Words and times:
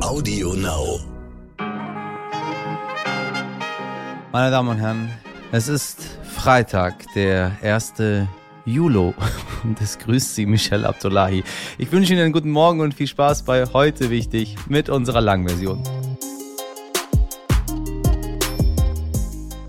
Audio 0.00 0.54
Now. 0.54 0.98
Meine 4.32 4.50
Damen 4.50 4.70
und 4.70 4.78
Herren, 4.78 5.10
es 5.52 5.68
ist 5.68 6.18
Freitag, 6.22 7.04
der 7.14 7.52
1. 7.62 7.94
Juli 8.64 9.12
und 9.62 9.80
es 9.80 9.98
grüßt 9.98 10.34
Sie 10.34 10.46
Michelle 10.46 10.88
Abdullahi. 10.88 11.44
Ich 11.76 11.92
wünsche 11.92 12.14
Ihnen 12.14 12.22
einen 12.22 12.32
guten 12.32 12.50
Morgen 12.50 12.80
und 12.80 12.94
viel 12.94 13.06
Spaß 13.08 13.42
bei 13.42 13.66
Heute 13.66 14.08
Wichtig 14.08 14.56
mit 14.68 14.88
unserer 14.88 15.20
Langversion. 15.20 15.82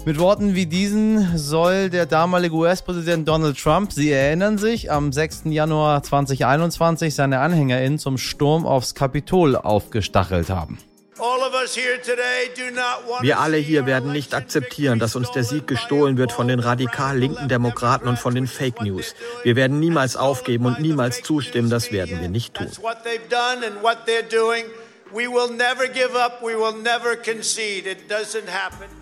Mit 0.03 0.17
Worten 0.17 0.55
wie 0.55 0.65
diesen 0.65 1.37
soll 1.37 1.91
der 1.91 2.07
damalige 2.07 2.55
US-Präsident 2.55 3.27
Donald 3.27 3.55
Trump, 3.61 3.91
Sie 3.91 4.11
erinnern 4.11 4.57
sich, 4.57 4.91
am 4.91 5.13
6. 5.13 5.43
Januar 5.45 6.01
2021 6.01 7.13
seine 7.13 7.39
AnhängerInnen 7.39 7.99
zum 7.99 8.17
Sturm 8.17 8.65
aufs 8.65 8.95
Kapitol 8.95 9.55
aufgestachelt 9.55 10.49
haben. 10.49 10.79
Wir 13.21 13.39
alle 13.39 13.57
hier 13.57 13.85
werden 13.85 14.11
nicht 14.11 14.33
akzeptieren, 14.33 14.97
dass 14.97 15.15
uns 15.15 15.29
der 15.31 15.43
Sieg 15.43 15.67
gestohlen 15.67 16.17
wird 16.17 16.31
von 16.31 16.47
den 16.47 16.59
radikal 16.59 17.19
linken 17.19 17.47
Demokraten 17.47 18.07
und 18.07 18.17
von 18.17 18.33
den 18.33 18.47
Fake 18.47 18.81
News. 18.81 19.13
Wir 19.43 19.55
werden 19.55 19.79
niemals 19.79 20.15
aufgeben 20.15 20.65
und 20.65 20.79
niemals 20.79 21.21
zustimmen, 21.21 21.69
das 21.69 21.91
werden 21.91 22.19
wir 22.19 22.29
nicht 22.29 22.55
tun. 22.55 22.67
We 25.13 25.27
will 25.27 25.49
never 25.51 25.89
give 25.89 26.15
up, 26.15 26.41
we 26.41 26.55
will 26.55 26.81
never 26.81 27.17
concede. 27.17 27.85
It 27.85 28.09
doesn't 28.09 28.47
happen. 28.47 29.00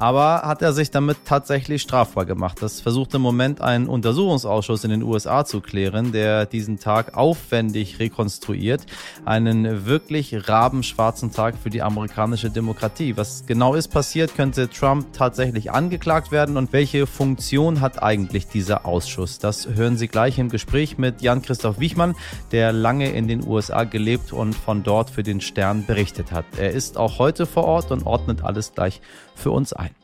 Aber 0.00 0.44
hat 0.46 0.62
er 0.62 0.72
sich 0.72 0.90
damit 0.90 1.18
tatsächlich 1.26 1.82
strafbar 1.82 2.24
gemacht? 2.24 2.62
Das 2.62 2.80
versucht 2.80 3.12
im 3.12 3.20
Moment 3.20 3.60
ein 3.60 3.86
Untersuchungsausschuss 3.86 4.82
in 4.84 4.88
den 4.88 5.02
USA 5.02 5.44
zu 5.44 5.60
klären, 5.60 6.10
der 6.10 6.46
diesen 6.46 6.78
Tag 6.78 7.18
aufwendig 7.18 7.98
rekonstruiert. 7.98 8.86
Einen 9.26 9.84
wirklich 9.84 10.48
rabenschwarzen 10.48 11.32
Tag 11.32 11.54
für 11.62 11.68
die 11.68 11.82
amerikanische 11.82 12.48
Demokratie. 12.48 13.18
Was 13.18 13.44
genau 13.44 13.74
ist 13.74 13.88
passiert? 13.88 14.34
Könnte 14.34 14.70
Trump 14.70 15.12
tatsächlich 15.12 15.70
angeklagt 15.70 16.32
werden? 16.32 16.56
Und 16.56 16.72
welche 16.72 17.06
Funktion 17.06 17.82
hat 17.82 18.02
eigentlich 18.02 18.46
dieser 18.46 18.86
Ausschuss? 18.86 19.38
Das 19.38 19.68
hören 19.68 19.98
Sie 19.98 20.08
gleich 20.08 20.38
im 20.38 20.48
Gespräch 20.48 20.96
mit 20.96 21.20
Jan-Christoph 21.20 21.78
Wichmann, 21.78 22.16
der 22.52 22.72
lange 22.72 23.10
in 23.10 23.28
den 23.28 23.46
USA 23.46 23.84
gelebt 23.84 24.32
und 24.32 24.54
von 24.54 24.82
dort 24.82 25.10
für 25.10 25.22
den 25.22 25.42
Stern 25.42 25.84
berichtet 25.84 26.32
hat. 26.32 26.46
Er 26.56 26.70
ist 26.70 26.96
auch 26.96 27.18
heute 27.18 27.44
vor 27.44 27.64
Ort 27.64 27.90
und 27.90 28.06
ordnet 28.06 28.42
alles 28.42 28.72
gleich 28.72 29.02
für 29.34 29.50
uns 29.50 29.74
ein. 29.74 29.99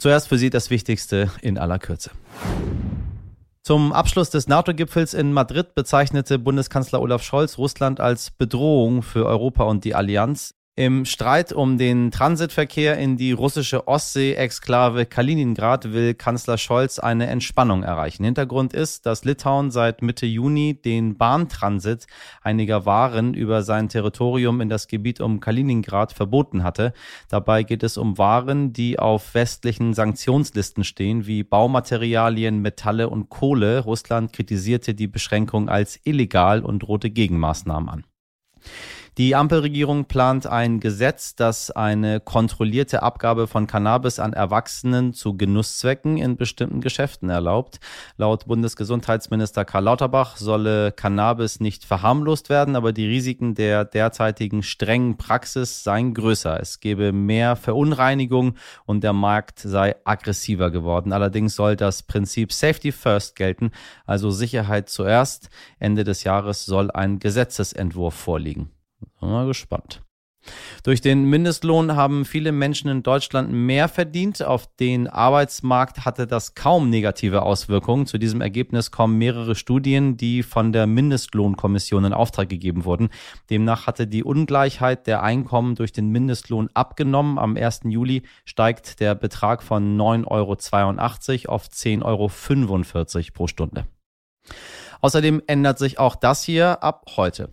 Zuerst 0.00 0.28
für 0.28 0.38
Sie 0.38 0.48
das 0.48 0.70
Wichtigste 0.70 1.30
in 1.42 1.58
aller 1.58 1.78
Kürze. 1.78 2.10
Zum 3.62 3.92
Abschluss 3.92 4.30
des 4.30 4.48
NATO-Gipfels 4.48 5.12
in 5.12 5.34
Madrid 5.34 5.74
bezeichnete 5.74 6.38
Bundeskanzler 6.38 7.02
Olaf 7.02 7.22
Scholz 7.22 7.58
Russland 7.58 8.00
als 8.00 8.30
Bedrohung 8.30 9.02
für 9.02 9.26
Europa 9.26 9.64
und 9.64 9.84
die 9.84 9.94
Allianz. 9.94 10.54
Im 10.80 11.04
Streit 11.04 11.52
um 11.52 11.76
den 11.76 12.10
Transitverkehr 12.10 12.96
in 12.96 13.18
die 13.18 13.32
russische 13.32 13.86
Ostsee-Exklave 13.86 15.04
Kaliningrad 15.04 15.92
will 15.92 16.14
Kanzler 16.14 16.56
Scholz 16.56 16.98
eine 16.98 17.26
Entspannung 17.26 17.82
erreichen. 17.82 18.24
Hintergrund 18.24 18.72
ist, 18.72 19.04
dass 19.04 19.26
Litauen 19.26 19.70
seit 19.70 20.00
Mitte 20.00 20.24
Juni 20.24 20.80
den 20.80 21.18
Bahntransit 21.18 22.06
einiger 22.40 22.86
Waren 22.86 23.34
über 23.34 23.62
sein 23.62 23.90
Territorium 23.90 24.62
in 24.62 24.70
das 24.70 24.88
Gebiet 24.88 25.20
um 25.20 25.40
Kaliningrad 25.40 26.14
verboten 26.14 26.62
hatte. 26.62 26.94
Dabei 27.28 27.62
geht 27.62 27.82
es 27.82 27.98
um 27.98 28.16
Waren, 28.16 28.72
die 28.72 28.98
auf 28.98 29.34
westlichen 29.34 29.92
Sanktionslisten 29.92 30.84
stehen, 30.84 31.26
wie 31.26 31.42
Baumaterialien, 31.42 32.62
Metalle 32.62 33.10
und 33.10 33.28
Kohle. 33.28 33.80
Russland 33.80 34.32
kritisierte 34.32 34.94
die 34.94 35.08
Beschränkung 35.08 35.68
als 35.68 36.00
illegal 36.04 36.64
und 36.64 36.78
drohte 36.78 37.10
Gegenmaßnahmen 37.10 37.90
an. 37.90 38.04
Die 39.18 39.34
Ampelregierung 39.34 40.04
plant 40.04 40.46
ein 40.46 40.78
Gesetz, 40.78 41.34
das 41.34 41.72
eine 41.72 42.20
kontrollierte 42.20 43.02
Abgabe 43.02 43.48
von 43.48 43.66
Cannabis 43.66 44.20
an 44.20 44.32
Erwachsenen 44.32 45.12
zu 45.12 45.36
Genusszwecken 45.36 46.16
in 46.16 46.36
bestimmten 46.36 46.80
Geschäften 46.80 47.28
erlaubt. 47.28 47.80
Laut 48.16 48.46
Bundesgesundheitsminister 48.46 49.64
Karl 49.64 49.84
Lauterbach 49.84 50.36
solle 50.36 50.92
Cannabis 50.92 51.58
nicht 51.58 51.84
verharmlost 51.84 52.50
werden, 52.50 52.76
aber 52.76 52.92
die 52.92 53.06
Risiken 53.06 53.54
der 53.54 53.84
derzeitigen 53.84 54.62
strengen 54.62 55.16
Praxis 55.16 55.82
seien 55.82 56.14
größer. 56.14 56.60
Es 56.60 56.78
gebe 56.78 57.12
mehr 57.12 57.56
Verunreinigung 57.56 58.54
und 58.86 59.02
der 59.02 59.12
Markt 59.12 59.58
sei 59.58 59.96
aggressiver 60.04 60.70
geworden. 60.70 61.12
Allerdings 61.12 61.56
soll 61.56 61.74
das 61.74 62.04
Prinzip 62.04 62.52
Safety 62.52 62.92
First 62.92 63.34
gelten, 63.34 63.72
also 64.06 64.30
Sicherheit 64.30 64.88
zuerst. 64.88 65.50
Ende 65.80 66.04
des 66.04 66.22
Jahres 66.22 66.64
soll 66.64 66.92
ein 66.92 67.18
Gesetzesentwurf 67.18 68.14
vorliegen. 68.14 68.70
Mal 69.20 69.46
gespannt. 69.46 70.02
Durch 70.82 71.02
den 71.02 71.24
Mindestlohn 71.24 71.94
haben 71.94 72.24
viele 72.24 72.52
Menschen 72.52 72.88
in 72.88 73.02
Deutschland 73.02 73.52
mehr 73.52 73.88
verdient. 73.88 74.42
Auf 74.42 74.74
den 74.76 75.06
Arbeitsmarkt 75.06 76.06
hatte 76.06 76.26
das 76.26 76.54
kaum 76.54 76.88
negative 76.88 77.42
Auswirkungen. 77.42 78.06
Zu 78.06 78.16
diesem 78.16 78.40
Ergebnis 78.40 78.90
kommen 78.90 79.18
mehrere 79.18 79.54
Studien, 79.54 80.16
die 80.16 80.42
von 80.42 80.72
der 80.72 80.86
Mindestlohnkommission 80.86 82.06
in 82.06 82.12
Auftrag 82.14 82.48
gegeben 82.48 82.84
wurden. 82.86 83.10
Demnach 83.50 83.86
hatte 83.86 84.06
die 84.06 84.24
Ungleichheit 84.24 85.06
der 85.06 85.22
Einkommen 85.22 85.74
durch 85.74 85.92
den 85.92 86.08
Mindestlohn 86.08 86.70
abgenommen. 86.72 87.38
Am 87.38 87.56
1. 87.56 87.80
Juli 87.84 88.22
steigt 88.46 89.00
der 89.00 89.14
Betrag 89.14 89.62
von 89.62 89.98
9,82 89.98 91.46
Euro 91.46 91.54
auf 91.54 91.66
10,45 91.66 92.02
Euro 92.04 92.30
pro 93.34 93.46
Stunde. 93.46 93.86
Außerdem 95.02 95.42
ändert 95.46 95.78
sich 95.78 95.98
auch 95.98 96.14
das 96.14 96.42
hier 96.42 96.82
ab 96.82 97.06
heute. 97.16 97.52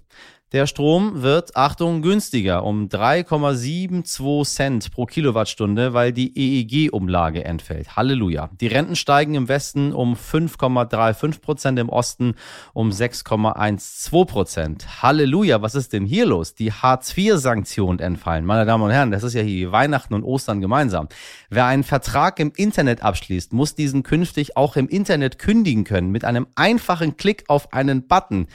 Der 0.54 0.66
Strom 0.66 1.24
wird, 1.24 1.58
Achtung, 1.58 2.02
günstiger 2.02 2.64
um 2.64 2.88
3,72 2.88 4.46
Cent 4.46 4.92
pro 4.94 5.06
Kilowattstunde, 5.06 5.94
weil 5.94 6.14
die 6.14 6.32
EEG-Umlage 6.38 7.44
entfällt. 7.44 7.98
Halleluja. 7.98 8.50
Die 8.62 8.68
Renten 8.68 8.96
steigen 8.96 9.36
im 9.36 9.50
Westen 9.50 9.92
um 9.92 10.14
5,35 10.14 11.42
Prozent, 11.42 11.80
im 11.80 11.90
Osten 11.90 12.36
um 12.72 12.92
6,12 12.92 14.26
Prozent. 14.26 15.04
Halleluja. 15.04 15.62
Was 15.62 15.76
ist 15.76 15.92
denn 15.92 16.06
hier 16.06 16.26
los? 16.26 16.56
Die 16.56 16.72
Hartz-IV-Sanktionen 16.72 18.00
entfallen. 18.00 18.46
Meine 18.46 18.66
Damen 18.66 18.86
und 18.86 18.92
Herren, 18.92 19.12
das 19.12 19.24
ist 19.24 19.34
ja 19.34 19.42
hier 19.42 19.74
Weihnachten 19.74 20.14
und 20.14 20.24
Ostern 20.24 20.62
gemeinsam. 20.62 21.10
Wer 21.50 21.66
einen 21.66 21.84
Vertrag 21.84 22.40
im 22.40 22.54
Internet 22.56 23.04
abschließt, 23.04 23.52
muss 23.52 23.76
diesen 23.76 24.02
künftig 24.02 24.56
auch 24.56 24.78
im 24.78 24.88
Internet 24.88 25.40
kündigen 25.40 25.84
können 25.84 26.10
mit 26.10 26.24
einem 26.24 26.48
einfachen 26.56 27.18
Klick 27.18 27.44
auf 27.50 27.74
einen 27.74 28.08
Button. 28.08 28.48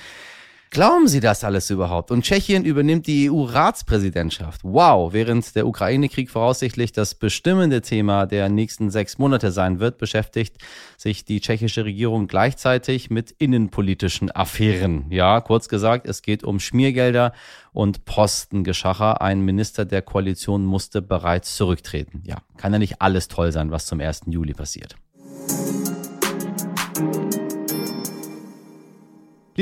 Glauben 0.72 1.06
Sie 1.06 1.20
das 1.20 1.44
alles 1.44 1.68
überhaupt? 1.68 2.10
Und 2.10 2.24
Tschechien 2.24 2.64
übernimmt 2.64 3.06
die 3.06 3.30
EU-Ratspräsidentschaft. 3.30 4.62
Wow, 4.64 5.12
während 5.12 5.54
der 5.54 5.66
Ukraine-Krieg 5.66 6.30
voraussichtlich 6.30 6.92
das 6.92 7.14
bestimmende 7.14 7.82
Thema 7.82 8.24
der 8.24 8.48
nächsten 8.48 8.90
sechs 8.90 9.18
Monate 9.18 9.52
sein 9.52 9.80
wird, 9.80 9.98
beschäftigt 9.98 10.56
sich 10.96 11.26
die 11.26 11.42
tschechische 11.42 11.84
Regierung 11.84 12.26
gleichzeitig 12.26 13.10
mit 13.10 13.32
innenpolitischen 13.32 14.30
Affären. 14.34 15.04
Ja, 15.10 15.42
kurz 15.42 15.68
gesagt, 15.68 16.06
es 16.06 16.22
geht 16.22 16.42
um 16.42 16.58
Schmiergelder 16.58 17.34
und 17.74 18.06
Postengeschacher. 18.06 19.20
Ein 19.20 19.42
Minister 19.42 19.84
der 19.84 20.00
Koalition 20.00 20.64
musste 20.64 21.02
bereits 21.02 21.54
zurücktreten. 21.54 22.22
Ja, 22.24 22.38
kann 22.56 22.72
ja 22.72 22.78
nicht 22.78 23.02
alles 23.02 23.28
toll 23.28 23.52
sein, 23.52 23.70
was 23.72 23.84
zum 23.84 24.00
1. 24.00 24.22
Juli 24.28 24.54
passiert. 24.54 24.96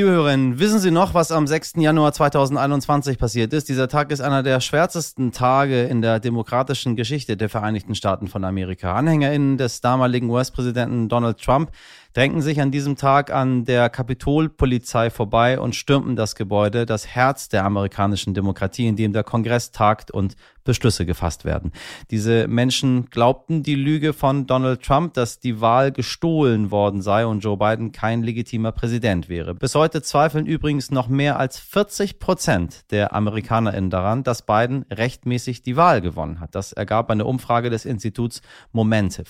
Liebe 0.00 0.12
Hörerinnen, 0.12 0.58
wissen 0.58 0.78
Sie 0.78 0.90
noch, 0.90 1.12
was 1.12 1.30
am 1.30 1.46
6. 1.46 1.74
Januar 1.76 2.14
2021 2.14 3.18
passiert 3.18 3.52
ist? 3.52 3.68
Dieser 3.68 3.86
Tag 3.86 4.10
ist 4.10 4.22
einer 4.22 4.42
der 4.42 4.62
schwärzesten 4.62 5.30
Tage 5.30 5.82
in 5.82 6.00
der 6.00 6.20
demokratischen 6.20 6.96
Geschichte 6.96 7.36
der 7.36 7.50
Vereinigten 7.50 7.94
Staaten 7.94 8.26
von 8.26 8.44
Amerika. 8.44 8.94
AnhängerInnen 8.94 9.58
des 9.58 9.82
damaligen 9.82 10.30
US-Präsidenten 10.30 11.10
Donald 11.10 11.36
Trump 11.36 11.70
drängten 12.14 12.40
sich 12.40 12.60
an 12.60 12.70
diesem 12.70 12.96
Tag 12.96 13.30
an 13.30 13.64
der 13.64 13.88
Kapitolpolizei 13.88 15.10
vorbei 15.10 15.60
und 15.60 15.76
stürmten 15.76 16.16
das 16.16 16.34
Gebäude, 16.34 16.86
das 16.86 17.06
Herz 17.06 17.48
der 17.48 17.64
amerikanischen 17.64 18.34
Demokratie, 18.34 18.88
in 18.88 18.96
dem 18.96 19.12
der 19.12 19.22
Kongress 19.22 19.70
tagt 19.70 20.10
und 20.10 20.34
Beschlüsse 20.64 21.06
gefasst 21.06 21.44
werden. 21.44 21.72
Diese 22.10 22.46
Menschen 22.46 23.06
glaubten 23.10 23.62
die 23.62 23.74
Lüge 23.74 24.12
von 24.12 24.46
Donald 24.46 24.82
Trump, 24.82 25.14
dass 25.14 25.40
die 25.40 25.60
Wahl 25.60 25.90
gestohlen 25.90 26.70
worden 26.70 27.00
sei 27.00 27.26
und 27.26 27.40
Joe 27.40 27.56
Biden 27.56 27.92
kein 27.92 28.22
legitimer 28.22 28.70
Präsident 28.70 29.28
wäre. 29.28 29.54
Bis 29.54 29.74
heute 29.74 29.89
zweifeln 29.98 30.46
übrigens 30.46 30.90
noch 30.90 31.08
mehr 31.08 31.38
als 31.38 31.58
40 31.58 32.18
Prozent 32.18 32.90
der 32.90 33.14
AmerikanerInnen 33.14 33.90
daran, 33.90 34.22
dass 34.22 34.42
Biden 34.42 34.86
rechtmäßig 34.90 35.62
die 35.62 35.76
Wahl 35.76 36.00
gewonnen 36.00 36.40
hat. 36.40 36.54
Das 36.54 36.72
ergab 36.72 37.10
eine 37.10 37.24
Umfrage 37.24 37.68
des 37.68 37.84
Instituts 37.84 38.42
Momentive. 38.72 39.28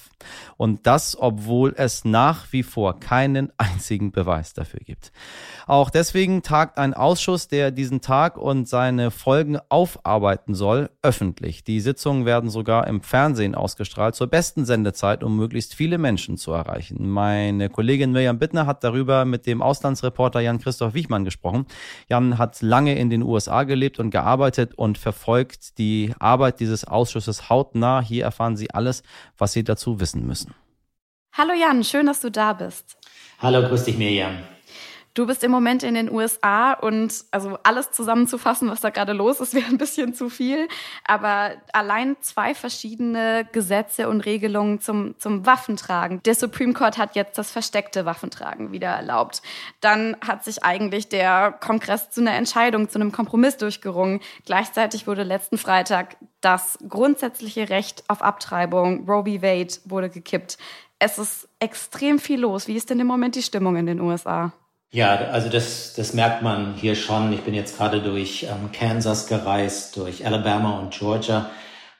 Und 0.56 0.86
das, 0.86 1.16
obwohl 1.18 1.74
es 1.76 2.04
nach 2.04 2.52
wie 2.52 2.62
vor 2.62 3.00
keinen 3.00 3.50
einzigen 3.56 4.12
Beweis 4.12 4.52
dafür 4.52 4.80
gibt. 4.80 5.12
Auch 5.66 5.90
deswegen 5.90 6.42
tagt 6.42 6.78
ein 6.78 6.94
Ausschuss, 6.94 7.48
der 7.48 7.70
diesen 7.70 8.00
Tag 8.00 8.36
und 8.36 8.68
seine 8.68 9.10
Folgen 9.10 9.58
aufarbeiten 9.68 10.54
soll, 10.54 10.90
öffentlich. 11.02 11.64
Die 11.64 11.80
Sitzungen 11.80 12.26
werden 12.26 12.50
sogar 12.50 12.86
im 12.86 13.00
Fernsehen 13.02 13.54
ausgestrahlt, 13.54 14.14
zur 14.14 14.26
besten 14.26 14.64
Sendezeit, 14.64 15.22
um 15.24 15.36
möglichst 15.36 15.74
viele 15.74 15.98
Menschen 15.98 16.36
zu 16.36 16.52
erreichen. 16.52 17.08
Meine 17.08 17.70
Kollegin 17.70 18.12
Mirjam 18.12 18.38
Bittner 18.38 18.66
hat 18.66 18.84
darüber 18.84 19.24
mit 19.24 19.46
dem 19.46 19.62
Auslandsreporter 19.62 20.39
Jan-Reporter 20.40 20.60
Jan-Christoph 20.60 20.94
Wichmann 20.94 21.24
gesprochen. 21.24 21.66
Jan 22.08 22.38
hat 22.38 22.60
lange 22.62 22.98
in 22.98 23.10
den 23.10 23.22
USA 23.22 23.64
gelebt 23.64 23.98
und 23.98 24.10
gearbeitet 24.10 24.74
und 24.74 24.98
verfolgt 24.98 25.78
die 25.78 26.12
Arbeit 26.18 26.60
dieses 26.60 26.84
Ausschusses 26.84 27.48
hautnah. 27.48 28.02
Hier 28.02 28.24
erfahren 28.24 28.56
Sie 28.56 28.70
alles, 28.70 29.02
was 29.38 29.52
Sie 29.52 29.64
dazu 29.64 30.00
wissen 30.00 30.26
müssen. 30.26 30.54
Hallo 31.32 31.52
Jan, 31.52 31.84
schön, 31.84 32.06
dass 32.06 32.20
du 32.20 32.30
da 32.30 32.52
bist. 32.52 32.96
Hallo, 33.38 33.66
grüß 33.66 33.84
dich 33.84 33.96
Mirjam. 33.96 34.38
Du 35.12 35.26
bist 35.26 35.42
im 35.42 35.50
Moment 35.50 35.82
in 35.82 35.94
den 35.94 36.10
USA 36.10 36.72
und 36.72 37.24
also 37.32 37.58
alles 37.64 37.90
zusammenzufassen, 37.90 38.70
was 38.70 38.80
da 38.80 38.90
gerade 38.90 39.12
los 39.12 39.40
ist, 39.40 39.54
wäre 39.54 39.66
ein 39.66 39.78
bisschen 39.78 40.14
zu 40.14 40.28
viel. 40.28 40.68
Aber 41.04 41.52
allein 41.72 42.16
zwei 42.20 42.54
verschiedene 42.54 43.48
Gesetze 43.52 44.08
und 44.08 44.20
Regelungen 44.20 44.80
zum, 44.80 45.16
zum 45.18 45.44
Waffentragen. 45.46 46.22
Der 46.24 46.34
Supreme 46.34 46.74
Court 46.74 46.96
hat 46.96 47.16
jetzt 47.16 47.38
das 47.38 47.50
versteckte 47.50 48.04
Waffentragen 48.04 48.70
wieder 48.70 48.88
erlaubt. 48.88 49.42
Dann 49.80 50.16
hat 50.24 50.44
sich 50.44 50.62
eigentlich 50.62 51.08
der 51.08 51.52
Kongress 51.60 52.10
zu 52.10 52.20
einer 52.20 52.34
Entscheidung, 52.34 52.88
zu 52.88 53.00
einem 53.00 53.10
Kompromiss 53.10 53.56
durchgerungen. 53.56 54.20
Gleichzeitig 54.44 55.08
wurde 55.08 55.24
letzten 55.24 55.58
Freitag 55.58 56.16
das 56.40 56.78
grundsätzliche 56.88 57.68
Recht 57.68 58.04
auf 58.08 58.22
Abtreibung, 58.22 59.08
Roe 59.08 59.24
v. 59.24 59.42
Wade, 59.42 59.74
wurde 59.84 60.08
gekippt. 60.08 60.56
Es 60.98 61.18
ist 61.18 61.48
extrem 61.58 62.18
viel 62.18 62.40
los. 62.40 62.68
Wie 62.68 62.76
ist 62.76 62.90
denn 62.90 63.00
im 63.00 63.06
Moment 63.06 63.34
die 63.34 63.42
Stimmung 63.42 63.76
in 63.76 63.86
den 63.86 64.00
USA? 64.00 64.52
Ja, 64.92 65.14
also 65.14 65.48
das, 65.48 65.92
das 65.94 66.14
merkt 66.14 66.42
man 66.42 66.74
hier 66.74 66.96
schon. 66.96 67.32
Ich 67.32 67.42
bin 67.42 67.54
jetzt 67.54 67.76
gerade 67.76 68.02
durch 68.02 68.44
ähm, 68.44 68.72
Kansas 68.72 69.28
gereist, 69.28 69.96
durch 69.96 70.26
Alabama 70.26 70.80
und 70.80 70.92
Georgia. 70.92 71.50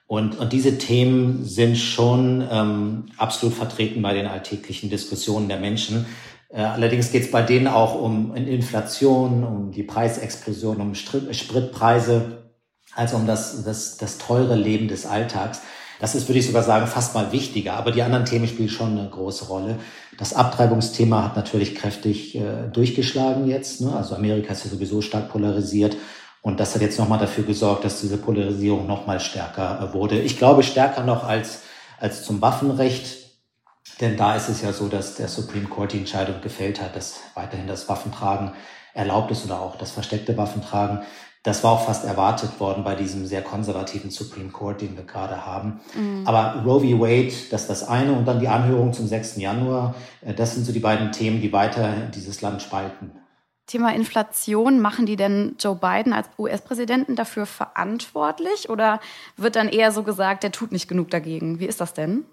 Und, 0.09 0.37
und 0.37 0.53
diese 0.53 0.77
Themen 0.77 1.45
sind 1.45 1.77
schon 1.77 2.45
ähm, 2.51 3.07
absolut 3.17 3.55
vertreten 3.55 4.03
bei 4.03 4.13
den 4.13 4.27
alltäglichen 4.27 4.91
Diskussionen 4.91 5.49
der 5.49 5.61
Menschen. 5.61 6.05
Äh, 6.49 6.63
allerdings 6.63 7.13
geht 7.13 7.23
es 7.23 7.31
bei 7.31 7.43
denen 7.43 7.69
auch 7.69 7.95
um 7.95 8.35
Inflation, 8.35 9.45
um 9.45 9.71
die 9.71 9.85
Preisexplosion, 9.85 10.81
um 10.81 10.97
Spritpreise, 10.97 12.43
also 12.97 13.15
um 13.19 13.27
das, 13.29 13.63
das, 13.63 13.99
das 13.99 14.19
teure 14.19 14.57
Leben 14.57 14.89
des 14.89 15.07
Alltags. 15.07 15.63
Das 16.01 16.15
ist, 16.15 16.29
würde 16.29 16.39
ich 16.39 16.47
sogar 16.47 16.63
sagen, 16.63 16.87
fast 16.87 17.15
mal 17.15 17.31
wichtiger. 17.31 17.75
Aber 17.75 17.93
die 17.93 18.03
anderen 18.03 18.25
Themen 18.25 18.49
spielen 18.49 18.71
schon 18.71 18.99
eine 18.99 19.09
große 19.09 19.45
Rolle. 19.45 19.79
Das 20.19 20.33
Abtreibungsthema 20.33 21.23
hat 21.23 21.37
natürlich 21.37 21.75
kräftig 21.75 22.35
äh, 22.35 22.69
durchgeschlagen 22.73 23.47
jetzt. 23.47 23.83
Ne? 23.83 23.95
Also 23.95 24.15
Amerika 24.15 24.53
ist 24.53 24.65
ja 24.65 24.71
sowieso 24.71 25.03
stark 25.03 25.31
polarisiert. 25.31 25.97
Und 26.43 26.59
das 26.59 26.75
hat 26.75 26.81
jetzt 26.81 26.99
nochmal 26.99 27.19
dafür 27.19 27.45
gesorgt, 27.45 27.85
dass 27.85 28.01
diese 28.01 28.17
Polarisierung 28.17 28.87
nochmal 28.87 29.21
stärker 29.21 29.91
äh, 29.91 29.95
wurde. 29.95 30.19
Ich 30.21 30.39
glaube, 30.39 30.63
stärker 30.63 31.05
noch 31.05 31.25
als, 31.25 31.61
als 31.99 32.25
zum 32.25 32.41
Waffenrecht. 32.41 33.19
Denn 34.01 34.17
da 34.17 34.35
ist 34.35 34.49
es 34.49 34.63
ja 34.63 34.73
so, 34.73 34.89
dass 34.89 35.17
der 35.17 35.29
Supreme 35.29 35.69
Court 35.69 35.93
die 35.93 35.99
Entscheidung 35.99 36.41
gefällt 36.41 36.81
hat, 36.81 36.97
dass 36.97 37.21
weiterhin 37.35 37.67
das 37.67 37.91
Waffentragen 37.91 38.53
erlaubt 38.95 39.31
ist 39.31 39.45
oder 39.45 39.61
auch 39.61 39.77
das 39.77 39.93
versteckte 39.93 40.37
Waffentragen. 40.39 41.01
Das 41.43 41.65
war 41.65 41.73
auch 41.73 41.87
fast 41.87 42.05
erwartet 42.05 42.61
worden 42.61 42.85
bei 42.85 42.95
diesem 42.95 43.27
sehr 43.27 43.41
konservativen 43.41 44.11
Supreme 44.11 44.51
Court, 44.51 44.83
den 44.83 44.97
wir 44.97 45.05
gerade 45.05 45.47
haben. 45.47 45.81
Mhm. 45.95 46.27
Aber 46.27 46.63
Roe 46.67 46.81
v. 46.81 47.01
Wade, 47.01 47.33
das 47.51 47.63
ist 47.63 47.71
das 47.71 47.89
eine 47.89 48.13
und 48.13 48.27
dann 48.27 48.41
die 48.41 48.49
Anhörung 48.49 48.93
zum 48.93 49.07
6. 49.07 49.37
Januar, 49.37 49.95
äh, 50.21 50.35
das 50.35 50.55
sind 50.55 50.65
so 50.65 50.73
die 50.73 50.81
beiden 50.81 51.13
Themen, 51.13 51.41
die 51.41 51.53
weiter 51.53 51.95
dieses 52.15 52.43
Land 52.43 52.61
spalten. 52.61 53.13
Thema 53.67 53.95
Inflation, 53.95 54.81
machen 54.81 55.07
die 55.07 55.17
denn 55.17 55.55
Joe 55.59 55.77
Biden 55.77 56.13
als 56.13 56.29
US-Präsidenten 56.39 57.15
dafür 57.15 57.47
verantwortlich 57.47 58.69
oder 58.69 59.01
wird 59.37 59.57
dann 59.57 59.69
eher 59.69 59.93
so 59.93 60.03
gesagt, 60.03 60.43
der 60.43 60.53
tut 60.53 60.73
nicht 60.73 60.89
genug 60.89 61.09
dagegen? 61.09 61.61
Wie 61.61 61.67
ist 61.67 61.81
das 61.81 61.95
denn? 61.95 62.25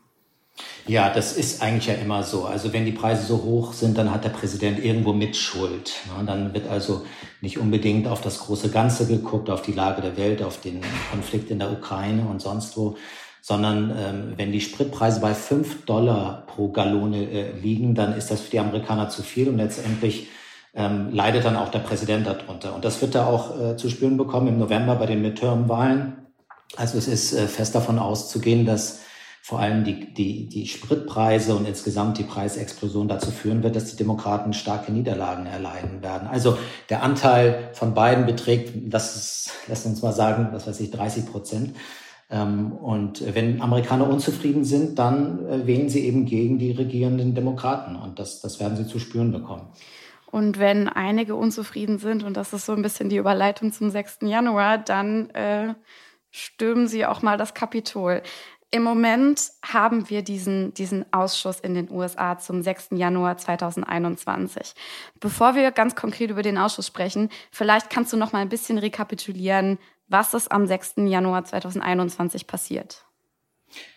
Ja, 0.88 1.10
das 1.14 1.34
ist 1.34 1.62
eigentlich 1.62 1.88
ja 1.88 1.94
immer 1.96 2.24
so. 2.24 2.46
Also 2.46 2.72
wenn 2.74 2.86
die 2.86 2.92
Preise 2.92 3.26
so 3.26 3.44
hoch 3.44 3.74
sind, 3.74 3.98
dann 3.98 4.12
hat 4.12 4.24
der 4.24 4.30
Präsident 4.30 4.84
irgendwo 4.84 5.14
Mitschuld. 5.14 5.94
Ne? 6.08 6.26
Dann 6.26 6.54
wird 6.54 6.70
also 6.70 7.06
nicht 7.42 7.58
unbedingt 7.58 8.08
auf 8.08 8.22
das 8.22 8.40
große 8.40 8.70
Ganze 8.70 9.06
geguckt, 9.06 9.50
auf 9.50 9.62
die 9.62 9.74
Lage 9.74 10.02
der 10.02 10.18
Welt, 10.18 10.42
auf 10.42 10.62
den 10.62 10.82
Konflikt 11.12 11.52
in 11.52 11.60
der 11.60 11.72
Ukraine 11.72 12.26
und 12.28 12.42
sonst 12.42 12.78
wo, 12.78 12.96
sondern 13.42 13.92
ähm, 13.98 14.34
wenn 14.38 14.52
die 14.52 14.62
Spritpreise 14.62 15.20
bei 15.20 15.34
fünf 15.34 15.86
Dollar 15.86 16.46
pro 16.48 16.70
Gallone 16.70 17.30
äh, 17.32 17.52
liegen, 17.60 17.94
dann 17.94 18.18
ist 18.18 18.32
das 18.32 18.42
für 18.42 18.52
die 18.52 18.60
Amerikaner 18.60 19.10
zu 19.10 19.24
viel 19.24 19.50
und 19.50 19.58
letztendlich 19.58 20.28
ähm, 20.74 21.10
leidet 21.12 21.46
dann 21.46 21.56
auch 21.56 21.70
der 21.70 21.80
Präsident 21.80 22.28
darunter. 22.28 22.76
Und 22.76 22.86
das 22.86 23.02
wird 23.02 23.16
er 23.16 23.28
auch 23.28 23.60
äh, 23.60 23.78
zu 23.78 23.90
spüren 23.90 24.18
bekommen 24.18 24.48
im 24.48 24.60
November 24.60 24.96
bei 24.96 25.06
den 25.06 25.22
Midterm-Wahlen. 25.22 26.18
Also 26.76 26.98
es 26.98 27.08
ist 27.08 27.34
äh, 27.34 27.48
fest 27.48 27.76
davon 27.76 28.00
auszugehen, 28.00 28.66
dass 28.66 29.02
vor 29.48 29.62
allem 29.62 29.86
die, 29.86 30.14
die, 30.14 30.50
die 30.50 30.68
Spritpreise 30.68 31.56
und 31.56 31.66
insgesamt 31.66 32.18
die 32.18 32.26
Preisexplosion 32.26 33.08
dazu 33.08 33.32
führen 33.32 33.64
wird, 33.64 33.78
dass 33.78 33.86
die 33.86 33.96
Demokraten 33.96 34.52
starke 34.52 34.92
Niederlagen 34.92 35.46
erleiden 35.46 36.04
werden. 36.04 36.28
Also 36.28 36.58
der 36.90 37.02
Anteil 37.02 37.70
von 37.72 37.94
beiden 37.94 38.26
beträgt, 38.26 38.74
das 38.94 39.16
ist, 39.16 39.52
lass 39.70 39.86
uns 39.86 40.02
mal 40.02 40.12
sagen, 40.12 40.50
was 40.52 40.68
weiß 40.68 40.82
ich, 40.82 40.92
30 40.92 41.28
Prozent. 41.28 41.78
Ähm, 42.30 42.74
und 42.74 43.24
wenn 43.36 43.62
Amerikaner 43.62 44.10
unzufrieden 44.10 44.66
sind, 44.66 45.00
dann 45.00 45.48
äh, 45.48 45.66
wählen 45.66 45.88
sie 45.88 46.06
eben 46.06 46.26
gegen 46.26 46.60
die 46.60 46.72
regierenden 46.72 47.34
Demokraten. 47.34 47.96
Und 47.96 48.20
das, 48.20 48.42
das 48.42 48.60
werden 48.60 48.76
sie 48.76 48.86
zu 48.86 49.00
spüren 49.00 49.32
bekommen. 49.32 49.70
Und 50.30 50.60
wenn 50.60 50.90
einige 50.90 51.36
unzufrieden 51.36 52.00
sind, 52.00 52.26
und 52.26 52.36
das 52.36 52.52
ist 52.52 52.66
so 52.66 52.74
ein 52.74 52.82
bisschen 52.82 53.08
die 53.08 53.16
Überleitung 53.16 53.72
zum 53.72 53.92
6. 53.92 54.18
Januar, 54.24 54.78
dann 54.78 55.30
äh, 55.30 55.74
stürmen 56.32 56.88
sie 56.88 57.06
auch 57.06 57.22
mal 57.22 57.38
das 57.38 57.54
Kapitol. 57.54 58.22
Im 58.70 58.84
Moment 58.84 59.52
haben 59.64 60.10
wir 60.10 60.24
diesen, 60.24 60.74
diesen 60.74 61.06
Ausschuss 61.14 61.62
in 61.62 61.74
den 61.74 61.90
USA 61.90 62.38
zum 62.38 62.62
6. 62.62 62.90
Januar 62.92 63.38
2021. 63.38 64.74
Bevor 65.22 65.56
wir 65.56 65.72
ganz 65.72 65.96
konkret 65.96 66.32
über 66.32 66.42
den 66.42 66.58
Ausschuss 66.58 66.88
sprechen, 66.88 67.30
vielleicht 67.50 67.90
kannst 67.90 68.12
du 68.12 68.18
noch 68.18 68.34
mal 68.34 68.40
ein 68.40 68.50
bisschen 68.50 68.78
rekapitulieren, 68.78 69.80
was 70.10 70.34
ist 70.34 70.52
am 70.52 70.68
6. 70.68 70.96
Januar 70.98 71.46
2021 71.46 72.46
passiert. 72.46 73.06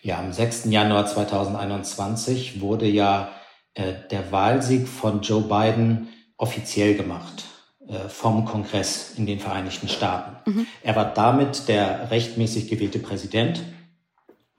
Ja, 0.01 0.19
am 0.19 0.31
6. 0.31 0.65
Januar 0.65 1.05
2021 1.05 2.61
wurde 2.61 2.87
ja 2.87 3.31
äh, 3.73 3.93
der 4.09 4.31
Wahlsieg 4.31 4.87
von 4.87 5.21
Joe 5.21 5.41
Biden 5.41 6.09
offiziell 6.37 6.95
gemacht 6.95 7.45
äh, 7.87 8.07
vom 8.07 8.45
Kongress 8.45 9.15
in 9.17 9.25
den 9.25 9.39
Vereinigten 9.39 9.89
Staaten. 9.89 10.49
Mhm. 10.49 10.67
Er 10.81 10.95
war 10.95 11.13
damit 11.13 11.67
der 11.67 12.09
rechtmäßig 12.09 12.69
gewählte 12.69 12.99
Präsident 12.99 13.63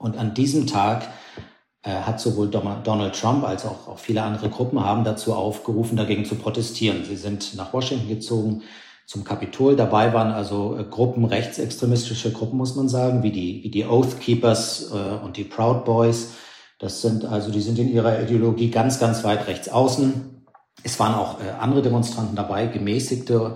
und 0.03 0.17
an 0.17 0.33
diesem 0.33 0.67
Tag 0.67 1.07
äh, 1.81 1.89
hat 1.89 2.19
sowohl 2.19 2.49
Donald 2.49 3.15
Trump 3.19 3.45
als 3.45 3.65
auch, 3.65 3.87
auch 3.87 3.99
viele 3.99 4.21
andere 4.21 4.49
Gruppen 4.49 4.83
haben 4.83 5.05
dazu 5.05 5.33
aufgerufen, 5.33 5.95
dagegen 5.95 6.25
zu 6.25 6.35
protestieren. 6.35 7.05
Sie 7.05 7.15
sind 7.15 7.55
nach 7.55 7.71
Washington 7.71 8.09
gezogen 8.09 8.63
zum 9.05 9.23
Kapitol. 9.23 9.77
Dabei 9.77 10.13
waren 10.13 10.31
also 10.31 10.77
äh, 10.77 10.83
Gruppen, 10.83 11.23
rechtsextremistische 11.23 12.33
Gruppen, 12.33 12.57
muss 12.57 12.75
man 12.75 12.89
sagen, 12.89 13.23
wie 13.23 13.31
die, 13.31 13.63
wie 13.63 13.71
die 13.71 13.85
Oath 13.85 14.19
Keepers 14.19 14.91
äh, 14.91 15.23
und 15.23 15.37
die 15.37 15.45
Proud 15.45 15.85
Boys. 15.85 16.33
Das 16.79 17.01
sind 17.01 17.23
also, 17.23 17.49
die 17.49 17.61
sind 17.61 17.79
in 17.79 17.87
ihrer 17.87 18.21
Ideologie 18.21 18.69
ganz, 18.69 18.99
ganz 18.99 19.23
weit 19.23 19.47
rechts 19.47 19.69
außen. 19.69 20.45
Es 20.83 20.99
waren 20.99 21.15
auch 21.15 21.39
äh, 21.39 21.49
andere 21.61 21.81
Demonstranten 21.81 22.35
dabei, 22.35 22.67
gemäßigte. 22.67 23.55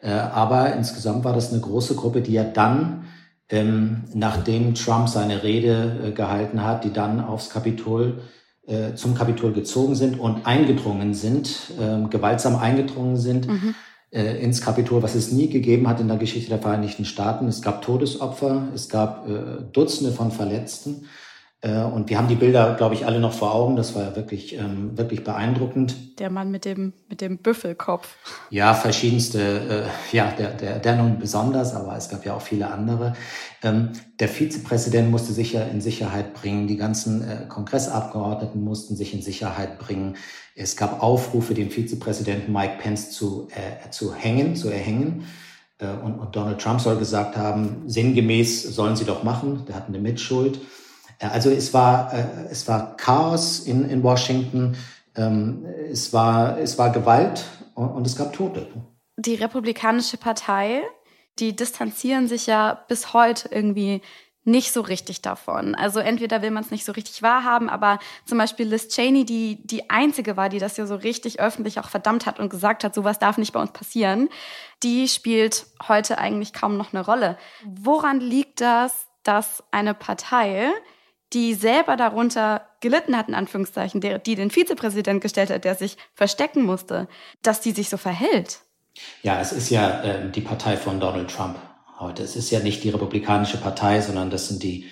Äh, 0.00 0.12
aber 0.12 0.74
insgesamt 0.74 1.24
war 1.24 1.32
das 1.32 1.52
eine 1.52 1.60
große 1.60 1.96
Gruppe, 1.96 2.22
die 2.22 2.34
ja 2.34 2.44
dann 2.44 3.07
ähm, 3.50 4.04
nachdem 4.14 4.74
Trump 4.74 5.08
seine 5.08 5.42
Rede 5.42 6.08
äh, 6.08 6.10
gehalten 6.12 6.62
hat, 6.62 6.84
die 6.84 6.92
dann 6.92 7.20
aufs 7.20 7.50
Kapitol, 7.50 8.20
äh, 8.66 8.94
zum 8.94 9.14
Kapitol 9.14 9.52
gezogen 9.52 9.94
sind 9.94 10.20
und 10.20 10.46
eingedrungen 10.46 11.14
sind, 11.14 11.72
äh, 11.80 12.06
gewaltsam 12.08 12.56
eingedrungen 12.56 13.16
sind 13.16 13.48
mhm. 13.48 13.74
äh, 14.10 14.42
ins 14.42 14.60
Kapitol, 14.60 15.02
was 15.02 15.14
es 15.14 15.32
nie 15.32 15.48
gegeben 15.48 15.88
hat 15.88 16.00
in 16.00 16.08
der 16.08 16.18
Geschichte 16.18 16.50
der 16.50 16.58
Vereinigten 16.58 17.06
Staaten. 17.06 17.48
Es 17.48 17.62
gab 17.62 17.80
Todesopfer, 17.82 18.68
es 18.74 18.88
gab 18.88 19.26
äh, 19.28 19.62
Dutzende 19.72 20.12
von 20.12 20.30
Verletzten. 20.30 21.06
Äh, 21.60 21.82
und 21.82 22.08
wir 22.08 22.18
haben 22.18 22.28
die 22.28 22.36
Bilder, 22.36 22.74
glaube 22.74 22.94
ich, 22.94 23.04
alle 23.04 23.18
noch 23.18 23.32
vor 23.32 23.52
Augen. 23.52 23.74
Das 23.74 23.94
war 23.96 24.02
ja 24.02 24.16
wirklich, 24.16 24.56
ähm, 24.56 24.96
wirklich 24.96 25.24
beeindruckend. 25.24 26.18
Der 26.20 26.30
Mann 26.30 26.52
mit 26.52 26.64
dem, 26.64 26.92
mit 27.08 27.20
dem 27.20 27.38
Büffelkopf. 27.38 28.16
Ja, 28.50 28.74
verschiedenste, 28.74 29.86
äh, 30.12 30.16
ja, 30.16 30.30
der, 30.38 30.52
der, 30.52 30.78
der 30.78 30.96
nun 30.96 31.18
besonders, 31.18 31.74
aber 31.74 31.96
es 31.96 32.08
gab 32.08 32.24
ja 32.24 32.34
auch 32.34 32.42
viele 32.42 32.70
andere. 32.70 33.14
Ähm, 33.62 33.90
der 34.20 34.28
Vizepräsident 34.28 35.10
musste 35.10 35.32
sich 35.32 35.52
ja 35.52 35.62
in 35.62 35.80
Sicherheit 35.80 36.32
bringen. 36.34 36.68
Die 36.68 36.76
ganzen 36.76 37.28
äh, 37.28 37.46
Kongressabgeordneten 37.48 38.62
mussten 38.62 38.94
sich 38.94 39.12
in 39.12 39.22
Sicherheit 39.22 39.80
bringen. 39.80 40.16
Es 40.54 40.76
gab 40.76 41.02
Aufrufe, 41.02 41.54
den 41.54 41.70
Vizepräsidenten 41.70 42.52
Mike 42.52 42.78
Pence 42.80 43.10
zu, 43.10 43.48
äh, 43.50 43.90
zu 43.90 44.14
hängen, 44.14 44.54
zu 44.54 44.68
erhängen. 44.68 45.26
Äh, 45.78 45.88
und, 45.88 46.20
und 46.20 46.36
Donald 46.36 46.60
Trump 46.60 46.80
soll 46.80 46.98
gesagt 46.98 47.36
haben, 47.36 47.82
sinngemäß 47.86 48.62
sollen 48.62 48.94
sie 48.94 49.04
doch 49.04 49.24
machen. 49.24 49.64
Der 49.66 49.74
hat 49.74 49.88
eine 49.88 49.98
Mitschuld. 49.98 50.60
Also 51.20 51.50
es 51.50 51.74
war, 51.74 52.12
äh, 52.12 52.24
es 52.50 52.68
war 52.68 52.96
Chaos 52.96 53.60
in, 53.60 53.88
in 53.88 54.02
Washington, 54.02 54.76
ähm, 55.16 55.66
es, 55.90 56.12
war, 56.12 56.58
es 56.58 56.78
war 56.78 56.90
Gewalt 56.90 57.44
und 57.74 58.06
es 58.06 58.16
gab 58.16 58.32
Tote. 58.32 58.66
Die 59.16 59.34
Republikanische 59.34 60.16
Partei, 60.16 60.82
die 61.38 61.56
distanzieren 61.56 62.28
sich 62.28 62.46
ja 62.46 62.84
bis 62.88 63.12
heute 63.12 63.48
irgendwie 63.50 64.00
nicht 64.48 64.72
so 64.72 64.80
richtig 64.80 65.20
davon. 65.20 65.74
Also 65.74 66.00
entweder 66.00 66.40
will 66.40 66.50
man 66.50 66.64
es 66.64 66.70
nicht 66.70 66.84
so 66.84 66.92
richtig 66.92 67.22
wahrhaben, 67.22 67.68
aber 67.68 67.98
zum 68.24 68.38
Beispiel 68.38 68.66
Liz 68.66 68.88
Cheney, 68.88 69.24
die 69.24 69.60
die 69.66 69.90
einzige 69.90 70.36
war, 70.36 70.48
die 70.48 70.58
das 70.58 70.76
ja 70.78 70.86
so 70.86 70.96
richtig 70.96 71.38
öffentlich 71.38 71.78
auch 71.78 71.88
verdammt 71.88 72.24
hat 72.24 72.40
und 72.40 72.48
gesagt 72.48 72.82
hat, 72.82 72.94
sowas 72.94 73.18
darf 73.18 73.36
nicht 73.36 73.52
bei 73.52 73.60
uns 73.60 73.72
passieren, 73.72 74.30
die 74.82 75.06
spielt 75.06 75.66
heute 75.86 76.18
eigentlich 76.18 76.54
kaum 76.54 76.78
noch 76.78 76.94
eine 76.94 77.04
Rolle. 77.04 77.36
Woran 77.64 78.20
liegt 78.20 78.60
das, 78.62 79.06
dass 79.22 79.62
eine 79.70 79.92
Partei, 79.92 80.72
die 81.32 81.54
selber 81.54 81.96
darunter 81.96 82.66
gelitten 82.80 83.16
hat, 83.16 83.28
in 83.28 83.34
Anführungszeichen, 83.34 84.00
der, 84.00 84.18
die 84.18 84.34
den 84.34 84.50
Vizepräsident 84.50 85.20
gestellt 85.20 85.50
hat, 85.50 85.64
der 85.64 85.74
sich 85.74 85.96
verstecken 86.14 86.62
musste, 86.64 87.08
dass 87.42 87.60
die 87.60 87.72
sich 87.72 87.88
so 87.88 87.96
verhält? 87.96 88.60
Ja, 89.22 89.40
es 89.40 89.52
ist 89.52 89.70
ja 89.70 90.02
äh, 90.02 90.30
die 90.30 90.40
Partei 90.40 90.76
von 90.76 91.00
Donald 91.00 91.30
Trump 91.30 91.56
heute. 91.98 92.22
Es 92.22 92.36
ist 92.36 92.50
ja 92.50 92.60
nicht 92.60 92.82
die 92.84 92.90
Republikanische 92.90 93.58
Partei, 93.58 94.00
sondern 94.00 94.30
das 94.30 94.48
sind 94.48 94.62
die, 94.62 94.86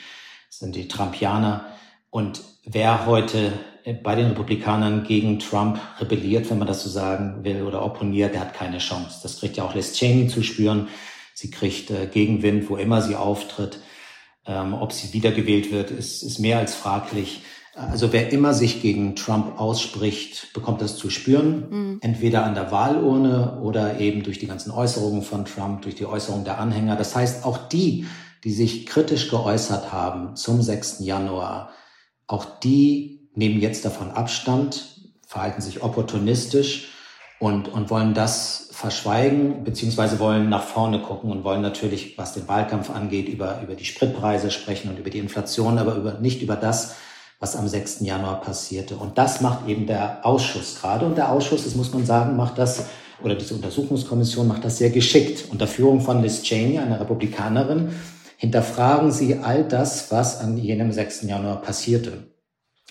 sind 0.51 0.77
die 0.77 0.89
Trumpianer. 0.89 1.67
Und 2.11 2.43
wer 2.65 3.07
heute 3.07 3.53
bei 4.03 4.17
den 4.17 4.29
Republikanern 4.29 5.05
gegen 5.05 5.39
Trump 5.39 5.81
rebelliert, 6.01 6.51
wenn 6.51 6.59
man 6.59 6.67
das 6.67 6.83
so 6.83 6.89
sagen 6.89 7.45
will, 7.45 7.63
oder 7.63 7.85
opponiert, 7.85 8.35
der 8.35 8.41
hat 8.41 8.55
keine 8.55 8.79
Chance. 8.79 9.21
Das 9.23 9.39
kriegt 9.39 9.57
ja 9.57 9.65
auch 9.65 9.75
Liz 9.75 9.93
Cheney 9.93 10.29
zu 10.29 10.43
spüren. 10.43 10.89
Sie 11.35 11.51
kriegt 11.51 11.91
äh, 11.91 12.07
Gegenwind, 12.07 12.69
wo 12.69 12.77
immer 12.77 13.03
sie 13.03 13.15
auftritt. 13.15 13.79
Ähm, 14.47 14.75
ob 14.75 14.93
sie 14.93 15.13
wiedergewählt 15.13 15.73
wird, 15.73 15.91
ist, 15.91 16.23
ist 16.23 16.39
mehr 16.39 16.59
als 16.59 16.75
fraglich. 16.75 17.43
Also 17.75 18.13
wer 18.13 18.33
immer 18.33 18.55
sich 18.55 18.81
gegen 18.81 19.17
Trump 19.17 19.61
ausspricht, 19.61 20.55
bekommt 20.55 20.81
das 20.81 20.97
zu 20.97 21.11
spüren, 21.11 21.69
mhm. 21.69 21.99
entweder 22.01 22.45
an 22.45 22.55
der 22.55 22.71
Wahlurne 22.71 23.61
oder 23.61 24.01
eben 24.01 24.23
durch 24.23 24.39
die 24.39 24.47
ganzen 24.47 24.71
Äußerungen 24.71 25.23
von 25.23 25.45
Trump, 25.45 25.83
durch 25.83 25.95
die 25.95 26.07
Äußerungen 26.07 26.45
der 26.45 26.59
Anhänger. 26.59 26.97
Das 26.97 27.15
heißt, 27.15 27.45
auch 27.45 27.69
die, 27.69 28.07
die 28.45 28.53
sich 28.53 28.87
kritisch 28.87 29.29
geäußert 29.29 29.93
haben 29.93 30.37
zum 30.37 30.63
6. 30.63 31.01
Januar, 31.01 31.71
auch 32.27 32.47
die 32.61 33.29
nehmen 33.35 33.61
jetzt 33.61 33.85
davon 33.85 34.11
Abstand, 34.11 34.97
verhalten 35.27 35.61
sich 35.61 35.83
opportunistisch 35.83 36.89
und, 37.41 37.69
und 37.69 37.91
wollen 37.91 38.15
das 38.15 38.66
verschweigen, 38.77 39.65
beziehungsweise 39.65 40.19
wollen 40.19 40.51
nach 40.51 40.63
vorne 40.63 41.01
gucken 41.01 41.31
und 41.31 41.45
wollen 41.45 41.63
natürlich, 41.63 42.19
was 42.19 42.35
den 42.35 42.47
Wahlkampf 42.47 42.91
angeht, 42.91 43.27
über, 43.27 43.63
über 43.63 43.75
die 43.75 43.87
Spritpreise 43.87 44.51
sprechen 44.51 44.91
und 44.91 44.99
über 44.99 45.09
die 45.09 45.19
Inflation, 45.19 45.79
aber 45.79 45.95
über, 45.95 46.19
nicht 46.21 46.43
über 46.43 46.57
das, 46.57 46.97
was 47.41 47.57
am 47.57 47.67
6. 47.67 48.01
Januar 48.01 48.43
passierte. 48.43 48.97
Und 48.97 49.17
das 49.17 49.41
macht 49.41 49.67
eben 49.67 49.87
der 49.87 50.27
Ausschuss 50.27 50.79
gerade. 50.79 51.07
Und 51.07 51.17
der 51.17 51.33
Ausschuss, 51.33 51.65
das 51.65 51.75
muss 51.75 51.95
man 51.95 52.05
sagen, 52.05 52.37
macht 52.37 52.59
das, 52.59 52.85
oder 53.23 53.35
diese 53.35 53.55
Untersuchungskommission 53.55 54.47
macht 54.47 54.63
das 54.63 54.77
sehr 54.77 54.91
geschickt. 54.91 55.47
Unter 55.51 55.67
Führung 55.67 56.03
von 56.03 56.23
Liz 56.23 56.43
Cheney, 56.43 56.79
einer 56.79 57.01
Republikanerin, 57.01 57.95
hinterfragen 58.37 59.11
sie 59.11 59.39
all 59.39 59.65
das, 59.65 60.13
was 60.13 60.41
an 60.41 60.59
jenem 60.59 60.93
6. 60.93 61.23
Januar 61.23 61.63
passierte. 61.63 62.25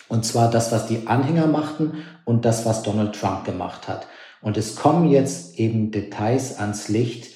Und 0.07 0.25
zwar 0.25 0.49
das, 0.49 0.71
was 0.71 0.87
die 0.87 1.05
Anhänger 1.05 1.45
machten 1.45 2.03
und 2.25 2.43
das, 2.43 2.65
was 2.65 2.81
Donald 2.81 3.13
Trump 3.13 3.45
gemacht 3.45 3.87
hat. 3.87 4.07
Und 4.45 4.57
es 4.57 4.75
kommen 4.75 5.09
jetzt 5.09 5.57
eben 5.59 5.89
Details 5.89 6.59
ans 6.59 6.87
Licht, 6.87 7.33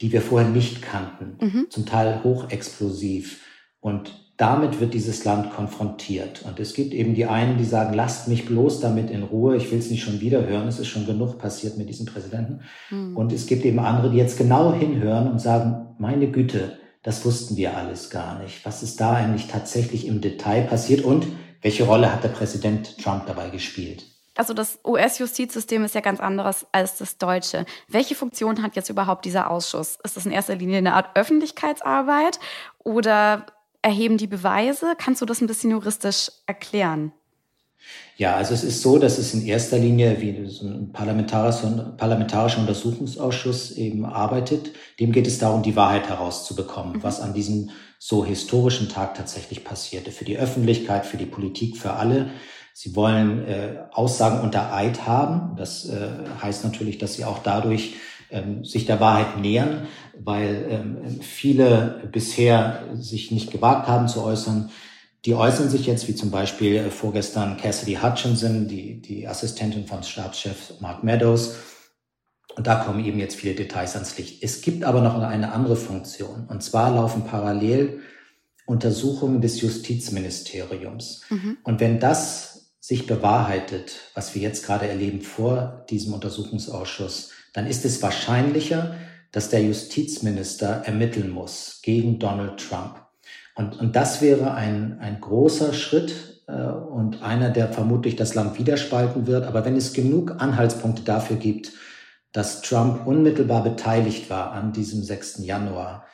die 0.00 0.12
wir 0.12 0.22
vorher 0.22 0.48
nicht 0.48 0.80
kannten, 0.80 1.36
mhm. 1.44 1.66
zum 1.70 1.86
Teil 1.86 2.22
hochexplosiv. 2.22 3.40
Und 3.80 4.32
damit 4.36 4.78
wird 4.78 4.94
dieses 4.94 5.24
Land 5.24 5.52
konfrontiert. 5.52 6.44
Und 6.46 6.60
es 6.60 6.74
gibt 6.74 6.94
eben 6.94 7.16
die 7.16 7.26
einen, 7.26 7.58
die 7.58 7.64
sagen, 7.64 7.94
lasst 7.94 8.28
mich 8.28 8.46
bloß 8.46 8.78
damit 8.78 9.10
in 9.10 9.24
Ruhe, 9.24 9.56
ich 9.56 9.72
will 9.72 9.80
es 9.80 9.90
nicht 9.90 10.04
schon 10.04 10.20
wieder 10.20 10.46
hören, 10.46 10.68
es 10.68 10.78
ist 10.78 10.86
schon 10.86 11.04
genug 11.04 11.36
passiert 11.36 11.78
mit 11.78 11.88
diesem 11.88 12.06
Präsidenten. 12.06 12.60
Mhm. 12.90 13.16
Und 13.16 13.32
es 13.32 13.48
gibt 13.48 13.64
eben 13.64 13.80
andere, 13.80 14.12
die 14.12 14.18
jetzt 14.18 14.38
genau 14.38 14.72
hinhören 14.72 15.32
und 15.32 15.40
sagen, 15.40 15.96
meine 15.98 16.30
Güte, 16.30 16.78
das 17.02 17.24
wussten 17.24 17.56
wir 17.56 17.76
alles 17.76 18.08
gar 18.08 18.40
nicht. 18.40 18.64
Was 18.64 18.84
ist 18.84 19.00
da 19.00 19.14
eigentlich 19.14 19.48
tatsächlich 19.48 20.06
im 20.06 20.20
Detail 20.20 20.62
passiert 20.62 21.02
und 21.02 21.26
welche 21.60 21.82
Rolle 21.82 22.12
hat 22.12 22.22
der 22.22 22.28
Präsident 22.28 22.98
Trump 22.98 23.26
dabei 23.26 23.50
gespielt? 23.50 24.11
Also 24.34 24.54
das 24.54 24.78
US-Justizsystem 24.84 25.84
ist 25.84 25.94
ja 25.94 26.00
ganz 26.00 26.20
anderes 26.20 26.66
als 26.72 26.96
das 26.96 27.18
deutsche. 27.18 27.66
Welche 27.88 28.14
Funktion 28.14 28.62
hat 28.62 28.76
jetzt 28.76 28.88
überhaupt 28.88 29.24
dieser 29.24 29.50
Ausschuss? 29.50 29.98
Ist 30.04 30.16
das 30.16 30.24
in 30.24 30.32
erster 30.32 30.54
Linie 30.54 30.78
eine 30.78 30.94
Art 30.94 31.16
Öffentlichkeitsarbeit 31.16 32.40
oder 32.78 33.46
erheben 33.82 34.16
die 34.16 34.26
Beweise? 34.26 34.94
Kannst 34.96 35.20
du 35.20 35.26
das 35.26 35.40
ein 35.40 35.46
bisschen 35.46 35.70
juristisch 35.70 36.30
erklären? 36.46 37.12
Ja, 38.16 38.36
also 38.36 38.54
es 38.54 38.62
ist 38.62 38.82
so, 38.82 38.98
dass 38.98 39.18
es 39.18 39.34
in 39.34 39.44
erster 39.44 39.78
Linie 39.78 40.20
wie 40.20 40.46
so 40.46 40.66
ein 40.66 40.92
parlamentarischer, 40.92 41.94
parlamentarischer 41.96 42.60
Untersuchungsausschuss 42.60 43.72
eben 43.72 44.04
arbeitet. 44.04 44.70
Dem 45.00 45.12
geht 45.12 45.26
es 45.26 45.38
darum, 45.38 45.62
die 45.62 45.76
Wahrheit 45.76 46.08
herauszubekommen, 46.08 46.98
mhm. 46.98 47.02
was 47.02 47.20
an 47.20 47.34
diesem 47.34 47.70
so 47.98 48.24
historischen 48.24 48.88
Tag 48.88 49.14
tatsächlich 49.14 49.64
passierte. 49.64 50.10
Für 50.10 50.24
die 50.24 50.38
Öffentlichkeit, 50.38 51.06
für 51.06 51.16
die 51.16 51.26
Politik, 51.26 51.76
für 51.76 51.94
alle. 51.94 52.30
Sie 52.74 52.96
wollen 52.96 53.46
äh, 53.46 53.84
Aussagen 53.92 54.40
unter 54.40 54.72
Eid 54.72 55.06
haben. 55.06 55.56
Das 55.56 55.88
äh, 55.88 56.08
heißt 56.42 56.64
natürlich, 56.64 56.98
dass 56.98 57.14
sie 57.14 57.24
auch 57.24 57.40
dadurch 57.42 57.94
ähm, 58.30 58.64
sich 58.64 58.86
der 58.86 59.00
Wahrheit 59.00 59.38
nähern, 59.38 59.86
weil 60.18 60.66
ähm, 60.70 61.20
viele 61.20 62.08
bisher 62.10 62.84
sich 62.94 63.30
nicht 63.30 63.50
gewagt 63.50 63.88
haben 63.88 64.08
zu 64.08 64.22
äußern. 64.22 64.70
Die 65.24 65.34
äußern 65.34 65.68
sich 65.68 65.86
jetzt, 65.86 66.08
wie 66.08 66.14
zum 66.14 66.30
Beispiel 66.30 66.76
äh, 66.76 66.90
vorgestern 66.90 67.56
Cassidy 67.56 67.98
Hutchinson, 68.02 68.68
die, 68.68 69.00
die 69.00 69.28
Assistentin 69.28 69.86
von 69.86 70.02
Stabschef 70.02 70.80
Mark 70.80 71.04
Meadows. 71.04 71.56
Und 72.56 72.66
da 72.66 72.76
kommen 72.76 73.04
eben 73.04 73.18
jetzt 73.18 73.36
viele 73.36 73.54
Details 73.54 73.94
ans 73.94 74.16
Licht. 74.18 74.42
Es 74.42 74.60
gibt 74.60 74.84
aber 74.84 75.00
noch 75.00 75.20
eine 75.20 75.52
andere 75.52 75.76
Funktion. 75.76 76.46
Und 76.48 76.62
zwar 76.62 76.90
laufen 76.94 77.24
parallel 77.24 78.00
Untersuchungen 78.66 79.40
des 79.40 79.60
Justizministeriums. 79.60 81.22
Mhm. 81.30 81.58
Und 81.62 81.80
wenn 81.80 81.98
das 81.98 82.51
sich 82.82 83.06
bewahrheitet, 83.06 84.00
was 84.12 84.34
wir 84.34 84.42
jetzt 84.42 84.66
gerade 84.66 84.88
erleben 84.88 85.20
vor 85.20 85.86
diesem 85.88 86.14
Untersuchungsausschuss, 86.14 87.30
dann 87.52 87.68
ist 87.68 87.84
es 87.84 88.02
wahrscheinlicher, 88.02 88.96
dass 89.30 89.50
der 89.50 89.62
Justizminister 89.62 90.82
ermitteln 90.84 91.30
muss 91.30 91.78
gegen 91.84 92.18
Donald 92.18 92.58
Trump. 92.58 93.00
Und, 93.54 93.78
und 93.78 93.94
das 93.94 94.20
wäre 94.20 94.54
ein, 94.54 94.98
ein 94.98 95.20
großer 95.20 95.72
Schritt 95.74 96.42
äh, 96.48 96.52
und 96.54 97.22
einer, 97.22 97.50
der 97.50 97.68
vermutlich 97.68 98.16
das 98.16 98.34
Land 98.34 98.58
widerspalten 98.58 99.28
wird. 99.28 99.46
Aber 99.46 99.64
wenn 99.64 99.76
es 99.76 99.92
genug 99.92 100.42
Anhaltspunkte 100.42 101.02
dafür 101.02 101.36
gibt, 101.36 101.70
dass 102.32 102.62
Trump 102.62 103.06
unmittelbar 103.06 103.62
beteiligt 103.62 104.28
war 104.28 104.50
an 104.50 104.72
diesem 104.72 105.04
6. 105.04 105.44
Januar, 105.44 106.04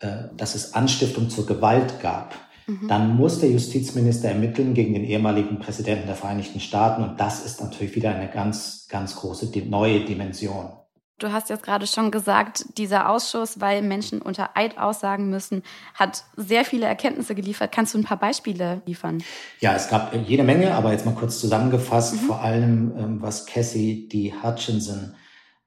äh, 0.00 0.24
dass 0.36 0.56
es 0.56 0.74
Anstiftung 0.74 1.30
zur 1.30 1.46
Gewalt 1.46 2.00
gab, 2.00 2.34
mhm. 2.68 2.86
dann 2.86 3.16
muss 3.16 3.40
der 3.40 3.50
Justizminister 3.50 4.28
ermitteln 4.28 4.74
gegen 4.74 4.94
den 4.94 5.04
ehemaligen 5.04 5.58
Präsidenten 5.58 6.06
der 6.06 6.16
Vereinigten 6.16 6.60
Staaten. 6.60 7.02
Und 7.02 7.18
das 7.18 7.44
ist 7.44 7.60
natürlich 7.60 7.96
wieder 7.96 8.14
eine 8.14 8.28
ganz, 8.28 8.86
ganz 8.88 9.16
große 9.16 9.50
neue 9.68 10.04
Dimension. 10.04 10.70
Du 11.18 11.32
hast 11.32 11.50
jetzt 11.50 11.64
gerade 11.64 11.88
schon 11.88 12.12
gesagt, 12.12 12.78
dieser 12.78 13.08
Ausschuss, 13.08 13.60
weil 13.60 13.82
Menschen 13.82 14.22
unter 14.22 14.50
Eid 14.54 14.78
aussagen 14.78 15.30
müssen, 15.30 15.64
hat 15.94 16.22
sehr 16.36 16.64
viele 16.64 16.86
Erkenntnisse 16.86 17.34
geliefert. 17.34 17.72
Kannst 17.72 17.94
du 17.94 17.98
ein 17.98 18.04
paar 18.04 18.20
Beispiele 18.20 18.82
liefern? 18.86 19.20
Ja, 19.58 19.74
es 19.74 19.88
gab 19.88 20.14
jede 20.14 20.44
Menge, 20.44 20.74
aber 20.74 20.92
jetzt 20.92 21.06
mal 21.06 21.14
kurz 21.16 21.40
zusammengefasst, 21.40 22.14
mhm. 22.14 22.18
vor 22.18 22.40
allem 22.40 22.92
ähm, 22.96 23.20
was 23.20 23.46
Cassie 23.46 24.08
die 24.08 24.32
Hutchinson, 24.32 25.16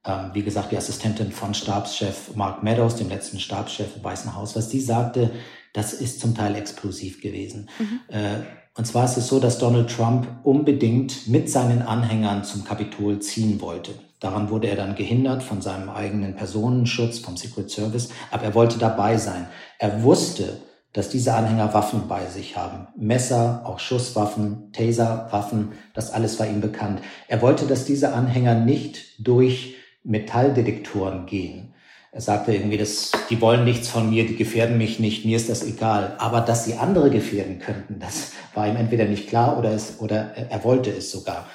ähm, 0.06 0.30
wie 0.32 0.42
gesagt, 0.42 0.72
die 0.72 0.78
Assistentin 0.78 1.32
von 1.32 1.52
Stabschef 1.52 2.34
Mark 2.34 2.62
Meadows, 2.62 2.96
dem 2.96 3.10
letzten 3.10 3.38
Stabschef 3.38 3.96
im 3.96 4.02
Weißen 4.02 4.34
Haus, 4.34 4.56
was 4.56 4.70
die 4.70 4.80
sagte, 4.80 5.32
das 5.72 5.92
ist 5.92 6.20
zum 6.20 6.34
Teil 6.34 6.54
explosiv 6.56 7.20
gewesen. 7.20 7.68
Mhm. 7.78 8.00
Äh, 8.08 8.40
und 8.74 8.86
zwar 8.86 9.04
ist 9.04 9.18
es 9.18 9.28
so, 9.28 9.38
dass 9.38 9.58
Donald 9.58 9.90
Trump 9.90 10.26
unbedingt 10.44 11.28
mit 11.28 11.50
seinen 11.50 11.82
Anhängern 11.82 12.44
zum 12.44 12.64
Kapitol 12.64 13.18
ziehen 13.18 13.60
wollte. 13.60 13.92
Daran 14.18 14.50
wurde 14.50 14.68
er 14.68 14.76
dann 14.76 14.94
gehindert 14.94 15.42
von 15.42 15.60
seinem 15.60 15.90
eigenen 15.90 16.36
Personenschutz, 16.36 17.18
vom 17.18 17.36
Secret 17.36 17.70
Service, 17.70 18.10
aber 18.30 18.44
er 18.44 18.54
wollte 18.54 18.78
dabei 18.78 19.18
sein. 19.18 19.46
Er 19.78 20.02
wusste, 20.02 20.58
dass 20.92 21.08
diese 21.08 21.34
Anhänger 21.34 21.74
Waffen 21.74 22.06
bei 22.06 22.26
sich 22.26 22.56
haben. 22.56 22.86
Messer, 22.96 23.62
auch 23.64 23.78
Schusswaffen, 23.78 24.72
Taserwaffen, 24.72 25.72
das 25.94 26.12
alles 26.12 26.38
war 26.38 26.46
ihm 26.46 26.60
bekannt. 26.60 27.00
Er 27.28 27.42
wollte, 27.42 27.66
dass 27.66 27.84
diese 27.84 28.12
Anhänger 28.14 28.54
nicht 28.54 29.26
durch 29.26 29.74
Metalldetektoren 30.04 31.26
gehen. 31.26 31.71
Er 32.14 32.20
sagte 32.20 32.52
irgendwie, 32.52 32.76
dass 32.76 33.10
die 33.30 33.40
wollen 33.40 33.64
nichts 33.64 33.88
von 33.88 34.10
mir, 34.10 34.26
die 34.26 34.36
gefährden 34.36 34.76
mich 34.76 35.00
nicht, 35.00 35.24
mir 35.24 35.34
ist 35.34 35.48
das 35.48 35.64
egal. 35.64 36.14
Aber 36.18 36.42
dass 36.42 36.66
sie 36.66 36.74
andere 36.74 37.08
gefährden 37.08 37.58
könnten, 37.58 37.98
das 38.00 38.32
war 38.52 38.68
ihm 38.68 38.76
entweder 38.76 39.06
nicht 39.06 39.28
klar 39.28 39.58
oder, 39.58 39.72
es, 39.72 39.94
oder 39.98 40.36
er 40.36 40.62
wollte 40.62 40.90
es 40.90 41.10
sogar. 41.10 41.48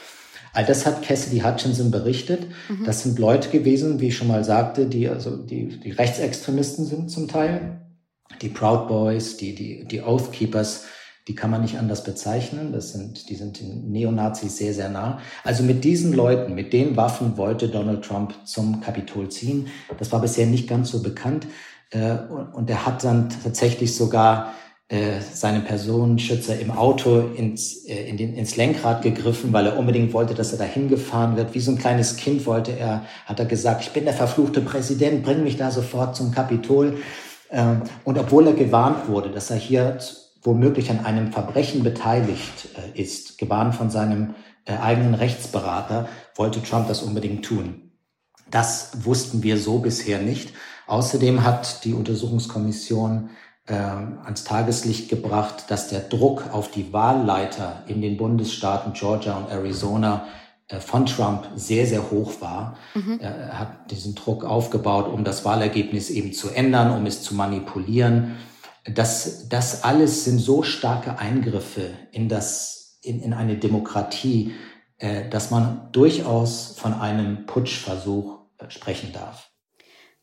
All 0.53 0.65
das 0.65 0.87
hat 0.87 1.03
Cassidy 1.03 1.41
Hutchinson 1.41 1.91
berichtet. 1.91 2.47
Mhm. 2.69 2.85
Das 2.85 3.03
sind 3.03 3.19
Leute 3.19 3.49
gewesen, 3.49 3.99
wie 3.99 4.07
ich 4.07 4.17
schon 4.17 4.27
mal 4.27 4.43
sagte, 4.43 4.87
die 4.87 5.07
also 5.07 5.37
die, 5.37 5.67
die 5.79 5.91
Rechtsextremisten 5.91 6.85
sind 6.85 7.11
zum 7.11 7.27
Teil. 7.27 7.81
Die 8.41 8.49
Proud 8.49 8.87
Boys, 8.87 9.37
die, 9.37 9.53
die, 9.53 9.85
die 9.85 10.01
Oath 10.01 10.31
Keepers, 10.31 10.85
die 11.27 11.35
kann 11.35 11.51
man 11.51 11.61
nicht 11.61 11.77
anders 11.77 12.03
bezeichnen. 12.03 12.71
Das 12.71 12.93
sind, 12.93 13.29
die 13.29 13.35
sind 13.35 13.59
den 13.59 13.91
Neonazis 13.91 14.57
sehr, 14.57 14.73
sehr 14.73 14.89
nah. 14.89 15.19
Also 15.43 15.63
mit 15.63 15.83
diesen 15.83 16.13
Leuten, 16.13 16.55
mit 16.55 16.71
den 16.71 16.95
Waffen 16.95 17.37
wollte 17.37 17.67
Donald 17.67 18.05
Trump 18.05 18.33
zum 18.45 18.79
Kapitol 18.79 19.29
ziehen. 19.29 19.67
Das 19.99 20.11
war 20.11 20.21
bisher 20.21 20.45
nicht 20.45 20.69
ganz 20.69 20.89
so 20.89 21.03
bekannt. 21.03 21.47
Äh, 21.91 22.17
und 22.53 22.69
er 22.69 22.85
hat 22.85 23.03
dann 23.03 23.29
tatsächlich 23.43 23.95
sogar 23.95 24.53
äh, 24.89 25.19
seinem 25.19 25.65
Personenschützer 25.65 26.57
im 26.59 26.71
Auto 26.71 27.19
ins, 27.35 27.85
äh, 27.85 28.07
in 28.07 28.15
den, 28.15 28.33
ins 28.33 28.55
Lenkrad 28.55 29.01
gegriffen, 29.01 29.51
weil 29.51 29.65
er 29.65 29.77
unbedingt 29.77 30.13
wollte, 30.13 30.33
dass 30.33 30.53
er 30.53 30.59
dahin 30.59 30.87
gefahren 30.87 31.35
wird. 31.35 31.53
Wie 31.53 31.59
so 31.59 31.71
ein 31.71 31.77
kleines 31.77 32.15
Kind 32.15 32.45
wollte 32.45 32.71
er, 32.71 33.03
hat 33.25 33.37
er 33.39 33.45
gesagt, 33.45 33.81
ich 33.81 33.91
bin 33.91 34.05
der 34.05 34.13
verfluchte 34.13 34.61
Präsident, 34.61 35.23
bring 35.23 35.43
mich 35.43 35.57
da 35.57 35.71
sofort 35.71 36.15
zum 36.15 36.31
Kapitol. 36.31 36.99
Ähm, 37.51 37.81
und 38.05 38.17
obwohl 38.17 38.47
er 38.47 38.53
gewarnt 38.53 39.09
wurde, 39.09 39.29
dass 39.29 39.49
er 39.51 39.57
hier 39.57 39.97
womöglich 40.47 40.89
an 40.89 41.05
einem 41.05 41.33
Verbrechen 41.33 41.83
beteiligt 41.83 42.69
äh, 42.77 42.99
ist, 42.99 43.37
gewarnt 43.37 43.75
von 43.75 43.89
seinem 43.89 44.33
äh, 44.65 44.77
eigenen 44.77 45.13
Rechtsberater, 45.13 46.07
wollte 46.35 46.63
Trump 46.63 46.87
das 46.87 47.03
unbedingt 47.03 47.45
tun. 47.45 47.91
Das 48.49 49.03
wussten 49.03 49.43
wir 49.43 49.57
so 49.57 49.79
bisher 49.79 50.19
nicht. 50.19 50.53
Außerdem 50.87 51.43
hat 51.43 51.83
die 51.83 51.93
Untersuchungskommission 51.93 53.29
äh, 53.67 53.73
ans 53.73 54.45
Tageslicht 54.45 55.09
gebracht, 55.09 55.65
dass 55.67 55.89
der 55.89 55.99
Druck 55.99 56.53
auf 56.53 56.71
die 56.71 56.93
Wahlleiter 56.93 57.83
in 57.87 58.01
den 58.01 58.15
Bundesstaaten 58.15 58.93
Georgia 58.93 59.37
und 59.37 59.49
Arizona 59.49 60.27
äh, 60.69 60.79
von 60.79 61.05
Trump 61.05 61.49
sehr, 61.55 61.85
sehr 61.85 62.09
hoch 62.09 62.39
war. 62.39 62.77
Mhm. 62.95 63.19
Er 63.19 63.59
hat 63.59 63.91
diesen 63.91 64.15
Druck 64.15 64.45
aufgebaut, 64.45 65.11
um 65.11 65.25
das 65.25 65.43
Wahlergebnis 65.43 66.09
eben 66.09 66.31
zu 66.31 66.49
ändern, 66.49 66.97
um 66.97 67.05
es 67.05 67.21
zu 67.21 67.35
manipulieren. 67.35 68.37
Das, 68.93 69.49
das 69.49 69.83
alles 69.83 70.23
sind 70.23 70.39
so 70.39 70.63
starke 70.63 71.19
Eingriffe 71.19 71.89
in, 72.11 72.29
das, 72.29 72.99
in, 73.01 73.21
in 73.21 73.33
eine 73.33 73.57
Demokratie, 73.57 74.53
äh, 74.97 75.29
dass 75.29 75.51
man 75.51 75.91
durchaus 75.91 76.77
von 76.77 76.93
einem 76.93 77.45
Putschversuch 77.45 78.39
äh, 78.57 78.69
sprechen 78.69 79.11
darf. 79.13 79.49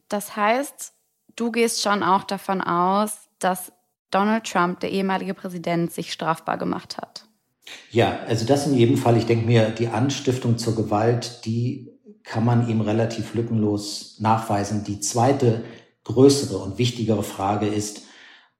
Das 0.09 0.37
heißt, 0.37 0.93
du 1.37 1.51
gehst 1.51 1.83
schon 1.83 2.03
auch 2.03 2.25
davon 2.25 2.61
aus, 2.61 3.29
dass 3.39 3.73
Donald 4.11 4.45
Trump, 4.45 4.81
der 4.81 4.93
ehemalige 4.93 5.35
Präsident, 5.35 5.93
sich 5.93 6.13
strafbar 6.13 6.57
gemacht 6.57 6.97
hat. 6.97 7.27
Ja, 7.91 8.21
also 8.27 8.47
das 8.47 8.67
in 8.67 8.75
jedem 8.75 8.97
Fall. 8.97 9.17
Ich 9.17 9.27
denke 9.27 9.47
mir, 9.47 9.71
die 9.71 9.89
Anstiftung 9.89 10.59
zur 10.59 10.77
Gewalt, 10.77 11.45
die 11.45 11.91
kann 12.23 12.45
man 12.45 12.69
ihm 12.69 12.81
relativ 12.81 13.35
lückenlos 13.35 14.17
nachweisen. 14.21 14.85
Die 14.85 15.01
zweite 15.01 15.65
größere 16.05 16.59
und 16.59 16.79
wichtigere 16.79 17.23
Frage 17.23 17.67
ist, 17.67 18.03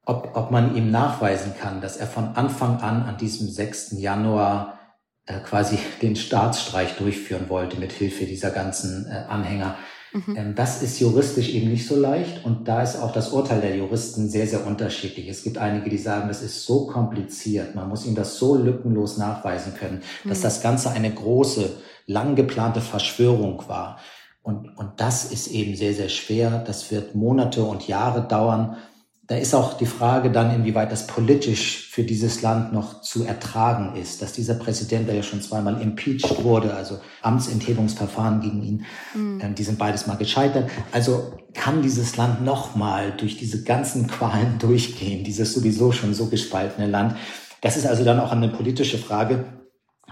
ob, 0.07 0.31
ob 0.35 0.51
man 0.51 0.77
ihm 0.77 0.91
nachweisen 0.91 1.55
kann, 1.61 1.81
dass 1.81 1.97
er 1.97 2.07
von 2.07 2.37
Anfang 2.37 2.81
an 2.81 3.03
an 3.03 3.17
diesem 3.17 3.49
6. 3.49 3.93
Januar 3.99 4.79
äh, 5.27 5.41
quasi 5.41 5.79
den 6.03 6.17
Staatsstreich 6.17 6.97
durchführen 6.97 7.49
wollte 7.49 7.79
mit 7.79 7.93
Hilfe 7.93 8.27
dieser 8.27 8.51
ganzen 8.51 9.07
äh, 9.07 9.25
Anhänger. 9.29 9.77
Mhm. 10.13 10.37
Ähm, 10.37 10.55
das 10.55 10.83
ist 10.83 11.01
juristisch 11.01 11.49
eben 11.49 11.71
nicht 11.71 11.87
so 11.87 11.99
leicht 11.99 12.45
und 12.45 12.69
da 12.69 12.83
ist 12.83 12.97
auch 12.97 13.13
das 13.13 13.31
Urteil 13.31 13.61
der 13.61 13.77
Juristen 13.77 14.29
sehr, 14.29 14.47
sehr 14.47 14.67
unterschiedlich. 14.67 15.29
Es 15.29 15.43
gibt 15.43 15.59
einige, 15.59 15.91
die 15.91 15.99
sagen, 15.99 16.29
das 16.29 16.43
ist 16.43 16.65
so 16.65 16.87
kompliziert, 16.87 17.75
man 17.75 17.89
muss 17.89 18.07
ihm 18.07 18.15
das 18.15 18.39
so 18.39 18.55
lückenlos 18.55 19.17
nachweisen 19.17 19.75
können, 19.75 20.03
mhm. 20.23 20.29
dass 20.29 20.41
das 20.41 20.63
Ganze 20.63 20.91
eine 20.91 21.13
große, 21.13 21.71
lang 22.07 22.37
geplante 22.37 22.81
Verschwörung 22.81 23.65
war. 23.67 23.99
Und, 24.43 24.77
und 24.77 25.01
das 25.01 25.25
ist 25.33 25.47
eben 25.47 25.75
sehr, 25.75 25.95
sehr 25.95 26.11
schwer. 26.11 26.63
Das 26.67 26.91
wird 26.91 27.15
Monate 27.15 27.65
und 27.65 27.89
Jahre 27.89 28.29
dauern 28.29 28.77
da 29.27 29.37
ist 29.37 29.55
auch 29.55 29.75
die 29.79 29.87
Frage 29.87 30.31
dann, 30.31 30.55
inwieweit 30.55 30.93
das 30.93 31.07
politisch 31.07 31.89
für 31.91 32.03
dieses 32.03 32.43
Land 32.43 32.75
noch 32.75 33.01
zu 33.01 33.25
ertragen 33.25 33.97
ist, 33.97 34.21
dass 34.21 34.33
dieser 34.33 34.55
Präsident, 34.55 35.09
der 35.09 35.15
ja 35.15 35.23
schon 35.23 35.41
zweimal 35.41 35.81
impeached 35.81 36.45
wurde, 36.45 36.75
also 36.75 36.99
Amtsenthebungsverfahren 37.23 38.41
gegen 38.41 38.63
ihn, 38.63 38.85
mhm. 39.15 39.41
äh, 39.41 39.55
die 39.55 39.63
sind 39.63 39.79
beides 39.79 40.07
mal 40.07 40.17
gescheitert. 40.17 40.71
Also 40.93 41.39
kann 41.55 41.81
dieses 41.81 42.19
Land 42.19 42.45
nochmal 42.45 43.15
durch 43.17 43.39
diese 43.39 43.65
ganzen 43.65 44.07
Qualen 44.09 44.59
durchgehen, 44.59 45.25
dieses 45.25 45.55
sowieso 45.55 45.93
schon 45.93 46.13
so 46.13 46.27
gespaltene 46.27 46.87
Land. 46.87 47.17
Das 47.63 47.79
ist 47.79 47.87
also 47.87 48.05
dann 48.05 48.21
auch 48.21 48.33
eine 48.33 48.51
politische 48.51 48.99
Frage. 48.99 49.47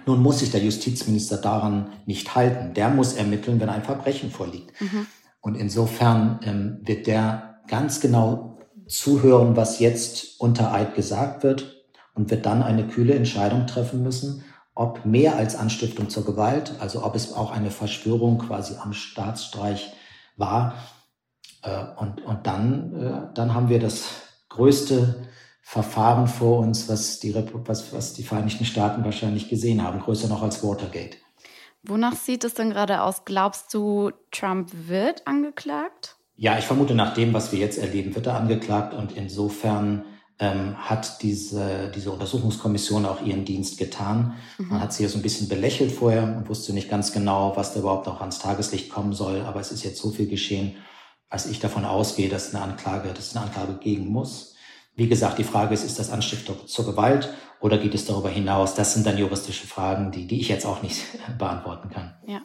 Nun 0.07 0.23
muss 0.23 0.39
sich 0.39 0.51
der 0.51 0.63
Justizminister 0.63 1.37
daran 1.37 1.91
nicht 2.07 2.35
halten. 2.35 2.73
Der 2.73 2.89
muss 2.89 3.13
ermitteln, 3.13 3.61
wenn 3.61 3.69
ein 3.69 3.85
Verbrechen 3.85 4.31
vorliegt. 4.31 4.81
Mhm. 4.81 5.07
Und 5.43 5.57
insofern 5.57 6.41
ähm, 6.45 6.79
wird 6.83 7.07
der 7.07 7.61
ganz 7.69 8.01
genau 8.01 8.53
zuhören, 8.93 9.57
was 9.57 9.79
jetzt 9.79 10.41
unter 10.41 10.73
Eid 10.73 10.95
gesagt 10.95 11.43
wird 11.43 11.85
und 12.15 12.31
wird 12.31 12.47
dann 12.47 12.63
eine 12.63 12.87
kühle 12.87 13.15
Entscheidung 13.15 13.67
treffen 13.67 14.03
müssen, 14.03 14.45
ob 14.75 15.05
mehr 15.05 15.37
als 15.37 15.57
Anstiftung 15.57 16.09
zur 16.09 16.25
Gewalt, 16.25 16.75
also 16.79 17.05
ob 17.05 17.15
es 17.15 17.33
auch 17.33 17.51
eine 17.51 17.71
Verschwörung 17.71 18.39
quasi 18.39 18.77
am 18.77 18.93
Staatsstreich 18.93 19.93
war. 20.37 20.75
Äh, 21.63 21.85
und, 21.97 22.23
und 22.25 22.47
dann, 22.47 22.95
äh, 22.95 23.35
dann 23.35 23.55
haben 23.55 23.69
wir 23.69 23.81
das 23.81 24.05
größte 24.49 25.27
Verfahren 25.63 26.27
vor 26.27 26.59
uns, 26.59 26.89
was 26.89 27.19
die, 27.21 27.35
was, 27.35 27.93
was 27.93 28.13
die 28.15 28.25
Vereinigten 28.25 28.65
Staaten 28.65 29.05
wahrscheinlich 29.05 29.49
gesehen 29.49 29.83
haben, 29.83 30.01
größer 30.01 30.29
noch 30.29 30.43
als 30.43 30.63
Watergate. 30.63 31.17
Wonach 31.83 32.15
sieht 32.15 32.45
es 32.45 32.55
denn 32.55 32.71
gerade 32.71 33.03
aus? 33.03 33.25
Glaubst 33.25 33.73
du, 33.75 34.11
Trump 34.31 34.71
wird 34.73 35.27
angeklagt? 35.27 36.17
Ja, 36.43 36.59
ich 36.59 36.65
vermute, 36.65 36.97
nach 36.97 37.15
dem, 37.15 37.33
was 37.33 37.53
wir 37.53 37.61
jetzt 37.61 37.79
erleben, 37.79 38.17
wird 38.17 38.27
er 38.27 38.35
angeklagt 38.35 38.95
und 38.95 39.13
insofern 39.13 40.07
ähm, 40.41 40.77
hat 40.77 41.23
diese, 41.23 41.89
diese 41.95 42.11
Untersuchungskommission 42.11 43.07
auch 43.07 43.25
ihren 43.25 43.45
Dienst 43.45 43.79
getan. 43.79 44.35
Mhm. 44.59 44.71
Man 44.71 44.81
hat 44.81 44.93
sie 44.93 45.05
ja 45.05 45.09
so 45.09 45.21
ein 45.21 45.23
bisschen 45.23 45.49
belächelt 45.49 45.93
vorher 45.93 46.25
und 46.25 46.49
wusste 46.49 46.73
nicht 46.73 46.91
ganz 46.91 47.13
genau, 47.13 47.53
was 47.55 47.75
da 47.75 47.79
überhaupt 47.79 48.09
noch 48.09 48.21
ans 48.21 48.41
Tageslicht 48.41 48.91
kommen 48.91 49.13
soll. 49.13 49.43
Aber 49.43 49.61
es 49.61 49.71
ist 49.71 49.85
jetzt 49.85 50.03
so 50.03 50.11
viel 50.11 50.27
geschehen, 50.27 50.75
als 51.29 51.47
ich 51.47 51.61
davon 51.61 51.85
ausgehe, 51.85 52.29
dass 52.29 52.53
eine 52.53 52.65
Anklage, 52.65 53.13
dass 53.15 53.37
eine 53.37 53.45
Anklage 53.47 53.75
gegen 53.75 54.09
muss. 54.09 54.57
Wie 54.97 55.07
gesagt, 55.07 55.39
die 55.39 55.45
Frage 55.45 55.75
ist, 55.75 55.85
ist 55.85 56.01
das 56.01 56.11
Anstiftung 56.11 56.67
zur 56.67 56.87
Gewalt 56.87 57.33
oder 57.61 57.79
geht 57.79 57.95
es 57.95 58.05
darüber 58.05 58.31
hinaus? 58.31 58.75
Das 58.75 58.95
sind 58.95 59.07
dann 59.07 59.17
juristische 59.17 59.69
Fragen, 59.69 60.11
die, 60.11 60.27
die 60.27 60.41
ich 60.41 60.49
jetzt 60.49 60.67
auch 60.67 60.83
nicht 60.83 61.05
beantworten 61.39 61.89
kann. 61.89 62.15
Ja. 62.27 62.41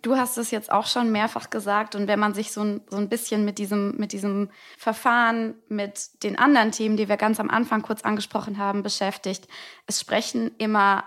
Du 0.00 0.16
hast 0.16 0.38
es 0.38 0.52
jetzt 0.52 0.70
auch 0.70 0.86
schon 0.86 1.10
mehrfach 1.10 1.50
gesagt 1.50 1.96
und 1.96 2.06
wenn 2.06 2.20
man 2.20 2.32
sich 2.32 2.52
so 2.52 2.62
ein, 2.62 2.80
so 2.88 2.98
ein 2.98 3.08
bisschen 3.08 3.44
mit 3.44 3.58
diesem, 3.58 3.96
mit 3.96 4.12
diesem 4.12 4.50
Verfahren, 4.76 5.54
mit 5.68 6.22
den 6.22 6.38
anderen 6.38 6.70
Themen, 6.70 6.96
die 6.96 7.08
wir 7.08 7.16
ganz 7.16 7.40
am 7.40 7.50
Anfang 7.50 7.82
kurz 7.82 8.02
angesprochen 8.02 8.58
haben, 8.58 8.84
beschäftigt, 8.84 9.48
es 9.86 10.00
sprechen 10.00 10.52
immer, 10.58 11.04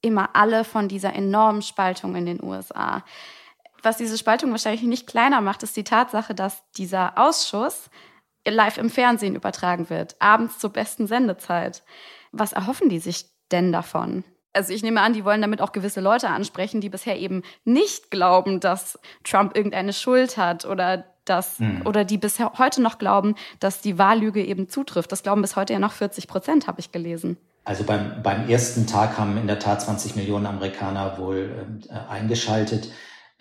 immer 0.00 0.30
alle 0.34 0.64
von 0.64 0.88
dieser 0.88 1.14
enormen 1.14 1.62
Spaltung 1.62 2.16
in 2.16 2.26
den 2.26 2.42
USA. 2.42 3.04
Was 3.82 3.96
diese 3.96 4.18
Spaltung 4.18 4.50
wahrscheinlich 4.50 4.82
nicht 4.82 5.06
kleiner 5.06 5.40
macht, 5.40 5.62
ist 5.62 5.76
die 5.76 5.84
Tatsache, 5.84 6.34
dass 6.34 6.68
dieser 6.72 7.18
Ausschuss 7.18 7.90
live 8.44 8.78
im 8.78 8.90
Fernsehen 8.90 9.36
übertragen 9.36 9.88
wird, 9.88 10.16
abends 10.20 10.58
zur 10.58 10.70
besten 10.70 11.06
Sendezeit. 11.06 11.84
Was 12.32 12.52
erhoffen 12.52 12.88
die 12.88 12.98
sich 12.98 13.26
denn 13.52 13.70
davon? 13.72 14.24
Also 14.52 14.72
ich 14.72 14.82
nehme 14.82 15.00
an, 15.00 15.12
die 15.12 15.24
wollen 15.24 15.40
damit 15.40 15.60
auch 15.60 15.72
gewisse 15.72 16.00
Leute 16.00 16.28
ansprechen, 16.28 16.80
die 16.80 16.88
bisher 16.88 17.18
eben 17.18 17.42
nicht 17.64 18.10
glauben, 18.10 18.60
dass 18.60 18.98
Trump 19.24 19.56
irgendeine 19.56 19.92
Schuld 19.92 20.36
hat 20.36 20.64
oder 20.64 21.04
dass, 21.24 21.60
mhm. 21.60 21.82
oder 21.84 22.04
die 22.04 22.18
bisher 22.18 22.52
heute 22.58 22.82
noch 22.82 22.98
glauben, 22.98 23.36
dass 23.60 23.80
die 23.80 23.98
Wahllüge 23.98 24.44
eben 24.44 24.68
zutrifft. 24.68 25.12
Das 25.12 25.22
glauben 25.22 25.42
bis 25.42 25.56
heute 25.56 25.72
ja 25.72 25.78
noch 25.78 25.92
40 25.92 26.26
Prozent, 26.26 26.66
habe 26.66 26.80
ich 26.80 26.92
gelesen. 26.92 27.36
Also 27.64 27.84
beim, 27.84 28.22
beim 28.22 28.48
ersten 28.48 28.88
Tag 28.88 29.18
haben 29.18 29.36
in 29.36 29.46
der 29.46 29.60
Tat 29.60 29.82
20 29.82 30.16
Millionen 30.16 30.46
Amerikaner 30.46 31.16
wohl 31.18 31.66
äh, 31.88 32.12
eingeschaltet. 32.12 32.90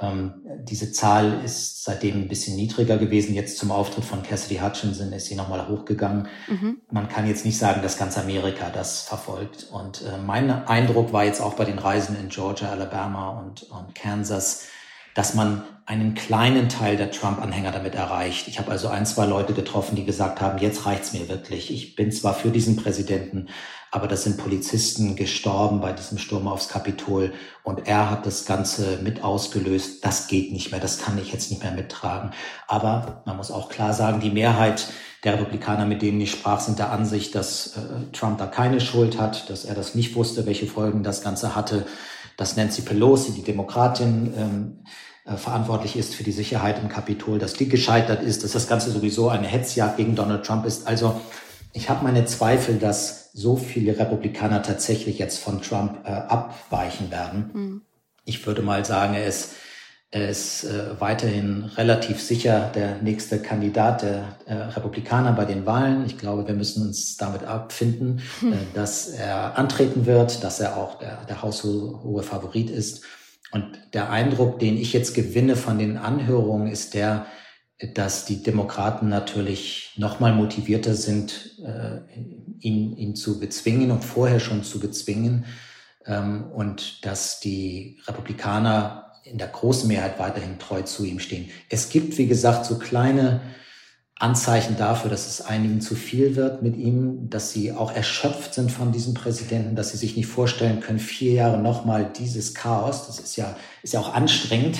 Ähm, 0.01 0.33
diese 0.63 0.91
Zahl 0.91 1.41
ist 1.45 1.83
seitdem 1.83 2.15
ein 2.15 2.27
bisschen 2.27 2.55
niedriger 2.55 2.97
gewesen. 2.97 3.35
Jetzt 3.35 3.57
zum 3.57 3.71
Auftritt 3.71 4.03
von 4.03 4.23
Cassidy 4.23 4.59
Hutchinson 4.59 5.13
ist 5.13 5.27
sie 5.27 5.35
nochmal 5.35 5.67
hochgegangen. 5.67 6.27
Mhm. 6.47 6.81
Man 6.89 7.07
kann 7.07 7.27
jetzt 7.27 7.45
nicht 7.45 7.57
sagen, 7.57 7.81
dass 7.81 7.97
ganz 7.97 8.17
Amerika 8.17 8.69
das 8.69 9.03
verfolgt. 9.03 9.67
Und 9.71 10.01
äh, 10.01 10.17
mein 10.17 10.49
Eindruck 10.67 11.13
war 11.13 11.23
jetzt 11.23 11.41
auch 11.41 11.53
bei 11.53 11.65
den 11.65 11.79
Reisen 11.79 12.17
in 12.19 12.29
Georgia, 12.29 12.69
Alabama 12.69 13.39
und, 13.39 13.63
und 13.63 13.93
Kansas, 13.93 14.67
dass 15.13 15.35
man 15.35 15.63
einen 15.85 16.15
kleinen 16.15 16.69
Teil 16.69 16.95
der 16.95 17.11
Trump-Anhänger 17.11 17.71
damit 17.71 17.95
erreicht. 17.95 18.47
Ich 18.47 18.59
habe 18.59 18.71
also 18.71 18.87
ein, 18.87 19.05
zwei 19.05 19.25
Leute 19.25 19.53
getroffen, 19.53 19.95
die 19.95 20.05
gesagt 20.05 20.39
haben, 20.41 20.57
jetzt 20.59 20.85
reicht's 20.85 21.13
mir 21.13 21.27
wirklich. 21.27 21.71
Ich 21.71 21.95
bin 21.95 22.11
zwar 22.11 22.33
für 22.33 22.49
diesen 22.49 22.75
Präsidenten, 22.75 23.47
aber 23.91 24.07
das 24.07 24.23
sind 24.23 24.37
Polizisten 24.37 25.17
gestorben 25.17 25.81
bei 25.81 25.91
diesem 25.91 26.17
Sturm 26.17 26.47
aufs 26.47 26.69
Kapitol 26.69 27.33
und 27.63 27.87
er 27.87 28.09
hat 28.09 28.25
das 28.25 28.45
Ganze 28.45 28.99
mit 29.03 29.21
ausgelöst. 29.21 30.03
Das 30.05 30.27
geht 30.27 30.53
nicht 30.53 30.71
mehr, 30.71 30.79
das 30.79 30.99
kann 30.99 31.17
ich 31.17 31.33
jetzt 31.33 31.51
nicht 31.51 31.61
mehr 31.61 31.73
mittragen. 31.73 32.31
Aber 32.67 33.21
man 33.25 33.35
muss 33.35 33.51
auch 33.51 33.67
klar 33.67 33.93
sagen, 33.93 34.21
die 34.21 34.31
Mehrheit 34.31 34.87
der 35.25 35.33
Republikaner, 35.33 35.85
mit 35.85 36.01
denen 36.01 36.21
ich 36.21 36.31
sprach, 36.31 36.61
sind 36.61 36.79
der 36.79 36.91
Ansicht, 36.91 37.35
dass 37.35 37.75
äh, 37.75 38.11
Trump 38.13 38.37
da 38.37 38.47
keine 38.47 38.79
Schuld 38.79 39.19
hat, 39.19 39.49
dass 39.49 39.65
er 39.65 39.75
das 39.75 39.93
nicht 39.93 40.15
wusste, 40.15 40.45
welche 40.45 40.67
Folgen 40.67 41.03
das 41.03 41.21
Ganze 41.21 41.53
hatte, 41.53 41.85
dass 42.37 42.55
Nancy 42.55 42.81
Pelosi, 42.81 43.33
die 43.33 43.43
Demokratin, 43.43 44.33
ähm, 44.37 44.85
äh, 45.25 45.35
verantwortlich 45.35 45.97
ist 45.97 46.15
für 46.15 46.23
die 46.23 46.31
Sicherheit 46.31 46.79
im 46.81 46.89
Kapitol, 46.89 47.37
dass 47.37 47.53
die 47.53 47.69
gescheitert 47.69 48.23
ist, 48.23 48.43
dass 48.43 48.53
das 48.53 48.67
Ganze 48.67 48.89
sowieso 48.89 49.29
eine 49.29 49.47
Hetzjagd 49.47 49.97
gegen 49.97 50.15
Donald 50.15 50.45
Trump 50.45 50.65
ist. 50.65 50.87
Also 50.87 51.21
ich 51.73 51.89
habe 51.89 52.03
meine 52.03 52.25
Zweifel, 52.25 52.79
dass 52.79 53.20
so 53.33 53.55
viele 53.55 53.97
Republikaner 53.97 54.61
tatsächlich 54.61 55.19
jetzt 55.19 55.39
von 55.39 55.61
Trump 55.61 56.05
äh, 56.05 56.09
abweichen 56.09 57.11
werden. 57.11 57.49
Mhm. 57.53 57.81
Ich 58.25 58.45
würde 58.45 58.61
mal 58.61 58.85
sagen, 58.85 59.13
er 59.13 59.25
ist 59.25 59.53
Er 60.13 60.29
ist 60.29 60.65
äh, 60.65 60.99
weiterhin 60.99 61.63
relativ 61.77 62.21
sicher 62.21 62.69
der 62.75 63.01
nächste 63.01 63.39
Kandidat 63.39 64.01
der 64.01 64.35
äh, 64.45 64.53
Republikaner 64.75 65.31
bei 65.31 65.45
den 65.45 65.65
Wahlen. 65.65 66.05
Ich 66.05 66.17
glaube, 66.17 66.45
wir 66.45 66.53
müssen 66.53 66.85
uns 66.85 67.15
damit 67.15 67.43
abfinden, 67.45 68.19
hm. 68.41 68.51
äh, 68.51 68.55
dass 68.73 69.07
er 69.07 69.57
antreten 69.57 70.05
wird, 70.05 70.43
dass 70.43 70.59
er 70.59 70.75
auch 70.75 70.99
der, 70.99 71.23
der 71.29 71.41
haushohe 71.41 72.23
Favorit 72.23 72.69
ist. 72.69 73.05
Und 73.53 73.79
der 73.93 74.09
Eindruck, 74.09 74.59
den 74.59 74.75
ich 74.75 74.91
jetzt 74.91 75.13
gewinne 75.13 75.55
von 75.55 75.79
den 75.79 75.95
Anhörungen, 75.95 76.67
ist 76.67 76.93
der, 76.93 77.25
dass 77.93 78.25
die 78.25 78.43
Demokraten 78.43 79.09
natürlich 79.09 79.93
noch 79.97 80.19
mal 80.19 80.33
motivierter 80.33 80.93
sind, 80.93 81.57
äh, 81.65 82.01
ihn, 82.59 82.95
ihn 82.95 83.15
zu 83.15 83.39
bezwingen 83.39 83.91
und 83.91 84.03
vorher 84.03 84.39
schon 84.39 84.63
zu 84.63 84.79
bezwingen. 84.79 85.45
Ähm, 86.05 86.45
und 86.51 87.05
dass 87.05 87.39
die 87.39 87.99
Republikaner 88.07 89.13
in 89.23 89.37
der 89.37 89.47
großen 89.47 89.87
Mehrheit 89.87 90.19
weiterhin 90.19 90.59
treu 90.59 90.81
zu 90.81 91.05
ihm 91.05 91.19
stehen. 91.19 91.49
Es 91.69 91.89
gibt, 91.89 92.17
wie 92.17 92.27
gesagt, 92.27 92.65
so 92.65 92.77
kleine 92.77 93.41
Anzeichen 94.15 94.77
dafür, 94.77 95.09
dass 95.09 95.27
es 95.27 95.41
einigen 95.41 95.81
zu 95.81 95.95
viel 95.95 96.35
wird 96.35 96.61
mit 96.61 96.77
ihm, 96.77 97.29
dass 97.29 97.51
sie 97.51 97.71
auch 97.71 97.91
erschöpft 97.91 98.53
sind 98.53 98.71
von 98.71 98.91
diesem 98.91 99.15
Präsidenten, 99.15 99.75
dass 99.75 99.91
sie 99.91 99.97
sich 99.97 100.15
nicht 100.15 100.27
vorstellen 100.27 100.79
können, 100.79 100.99
vier 100.99 101.33
Jahre 101.33 101.57
nochmal 101.57 102.11
dieses 102.15 102.53
Chaos. 102.53 103.07
Das 103.07 103.19
ist 103.19 103.35
ja, 103.35 103.55
ist 103.81 103.93
ja 103.93 103.99
auch 103.99 104.13
anstrengend. 104.13 104.77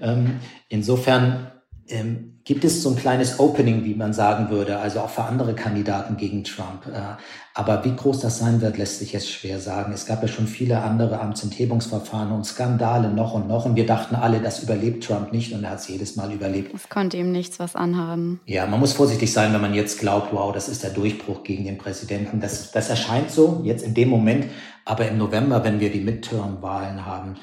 Ähm, 0.00 0.40
insofern 0.68 1.51
ähm, 1.88 2.32
gibt 2.44 2.64
es 2.64 2.82
so 2.82 2.90
ein 2.90 2.96
kleines 2.96 3.38
Opening, 3.38 3.84
wie 3.84 3.94
man 3.94 4.12
sagen 4.12 4.50
würde, 4.50 4.78
also 4.78 5.00
auch 5.00 5.10
für 5.10 5.22
andere 5.22 5.54
Kandidaten 5.54 6.16
gegen 6.16 6.42
Trump. 6.42 6.86
Äh, 6.86 7.16
aber 7.54 7.84
wie 7.84 7.94
groß 7.94 8.20
das 8.20 8.38
sein 8.38 8.60
wird, 8.60 8.78
lässt 8.78 8.98
sich 8.98 9.12
jetzt 9.12 9.30
schwer 9.30 9.60
sagen. 9.60 9.92
Es 9.92 10.06
gab 10.06 10.22
ja 10.22 10.28
schon 10.28 10.46
viele 10.46 10.82
andere 10.82 11.20
Amtsenthebungsverfahren 11.20 12.32
und 12.32 12.44
Skandale 12.44 13.10
noch 13.10 13.34
und 13.34 13.46
noch. 13.46 13.64
Und 13.64 13.76
wir 13.76 13.86
dachten 13.86 14.16
alle, 14.16 14.40
das 14.40 14.62
überlebt 14.62 15.04
Trump 15.04 15.32
nicht 15.32 15.52
und 15.52 15.62
er 15.62 15.70
hat 15.70 15.80
es 15.80 15.88
jedes 15.88 16.16
Mal 16.16 16.32
überlebt. 16.32 16.74
Es 16.74 16.88
konnte 16.88 17.16
ihm 17.16 17.30
nichts 17.30 17.60
was 17.60 17.76
anhaben. 17.76 18.40
Ja, 18.46 18.66
man 18.66 18.80
muss 18.80 18.94
vorsichtig 18.94 19.32
sein, 19.32 19.52
wenn 19.52 19.60
man 19.60 19.74
jetzt 19.74 20.00
glaubt, 20.00 20.32
wow, 20.32 20.52
das 20.52 20.68
ist 20.68 20.82
der 20.82 20.90
Durchbruch 20.90 21.44
gegen 21.44 21.64
den 21.64 21.78
Präsidenten. 21.78 22.40
Das, 22.40 22.72
das 22.72 22.88
erscheint 22.88 23.30
so 23.30 23.60
jetzt 23.64 23.84
in 23.84 23.94
dem 23.94 24.08
Moment. 24.08 24.46
Aber 24.84 25.06
im 25.06 25.18
November, 25.18 25.62
wenn 25.62 25.78
wir 25.78 25.92
die 25.92 26.00
Midterm-Wahlen 26.00 27.06
haben, 27.06 27.36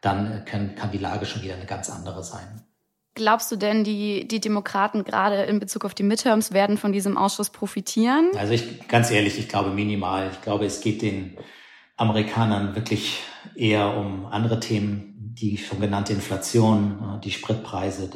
dann 0.00 0.44
kann, 0.46 0.76
kann 0.76 0.92
die 0.92 0.98
Lage 0.98 1.26
schon 1.26 1.42
wieder 1.42 1.54
eine 1.54 1.66
ganz 1.66 1.90
andere 1.90 2.22
sein. 2.22 2.62
Glaubst 3.16 3.50
du 3.50 3.56
denn, 3.56 3.82
die, 3.82 4.28
die 4.28 4.40
Demokraten 4.40 5.02
gerade 5.02 5.44
in 5.44 5.58
Bezug 5.58 5.86
auf 5.86 5.94
die 5.94 6.02
Midterms 6.02 6.52
werden 6.52 6.76
von 6.76 6.92
diesem 6.92 7.16
Ausschuss 7.16 7.48
profitieren? 7.48 8.30
Also 8.36 8.52
ich, 8.52 8.86
ganz 8.88 9.10
ehrlich, 9.10 9.38
ich 9.38 9.48
glaube 9.48 9.70
minimal. 9.70 10.28
Ich 10.30 10.42
glaube, 10.42 10.66
es 10.66 10.82
geht 10.82 11.00
den 11.00 11.38
Amerikanern 11.96 12.76
wirklich 12.76 13.20
eher 13.54 13.96
um 13.96 14.26
andere 14.26 14.60
Themen, 14.60 15.32
die 15.32 15.56
schon 15.56 15.80
genannte 15.80 16.12
Inflation, 16.12 17.18
die 17.24 17.30
Spritpreise, 17.30 18.10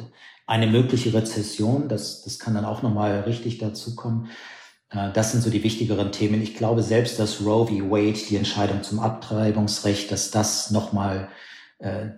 eine 0.45 0.67
mögliche 0.67 1.11
Rezession, 1.15 1.89
das, 1.89 2.21
das 2.21 2.37
kann 2.37 2.53
dann 2.53 2.65
auch 2.65 2.83
nochmal 2.83 3.21
richtig 3.21 3.57
dazukommen. 3.57 4.29
Äh, 4.91 5.11
das 5.13 5.31
sind 5.31 5.41
so 5.41 5.49
die 5.49 5.63
wichtigeren 5.63 6.11
Themen. 6.11 6.43
Ich 6.43 6.55
glaube 6.55 6.83
selbst, 6.83 7.17
dass 7.17 7.41
Roe 7.43 7.65
v. 7.65 7.89
Wade, 7.89 8.19
die 8.29 8.35
Entscheidung 8.35 8.83
zum 8.83 8.99
Abtreibungsrecht, 8.99 10.11
dass 10.11 10.29
das 10.29 10.69
nochmal 10.69 11.27
äh, 11.27 11.50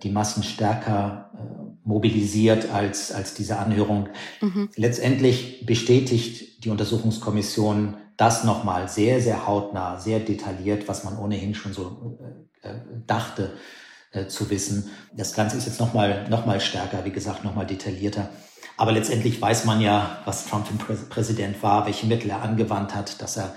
die 0.02 0.10
Massen 0.10 0.42
stärker 0.42 1.30
äh, 1.34 1.88
mobilisiert 1.88 2.70
als, 2.70 3.12
als 3.12 3.34
diese 3.34 3.58
Anhörung. 3.58 4.08
Mhm. 4.40 4.70
Letztendlich 4.76 5.64
bestätigt 5.66 6.64
die 6.64 6.70
Untersuchungskommission 6.70 7.96
das 8.16 8.44
nochmal 8.44 8.88
sehr, 8.88 9.20
sehr 9.20 9.46
hautnah, 9.46 9.98
sehr 9.98 10.20
detailliert, 10.20 10.86
was 10.86 11.04
man 11.04 11.18
ohnehin 11.18 11.54
schon 11.54 11.72
so 11.72 12.18
äh, 12.62 12.68
äh 12.68 12.74
dachte 13.06 13.52
äh, 14.12 14.26
zu 14.26 14.50
wissen. 14.50 14.90
Das 15.12 15.34
Ganze 15.34 15.56
ist 15.56 15.66
jetzt 15.66 15.80
nochmal 15.80 16.28
noch 16.28 16.46
mal 16.46 16.60
stärker, 16.60 17.04
wie 17.04 17.10
gesagt, 17.10 17.44
nochmal 17.44 17.66
detaillierter. 17.66 18.28
Aber 18.76 18.92
letztendlich 18.92 19.40
weiß 19.40 19.64
man 19.64 19.80
ja, 19.80 20.18
was 20.24 20.46
Trump 20.46 20.66
ein 20.70 20.78
Präsident 21.08 21.62
war, 21.62 21.86
welche 21.86 22.06
Mittel 22.06 22.30
er 22.30 22.42
angewandt 22.42 22.94
hat, 22.94 23.22
dass 23.22 23.36
er 23.36 23.54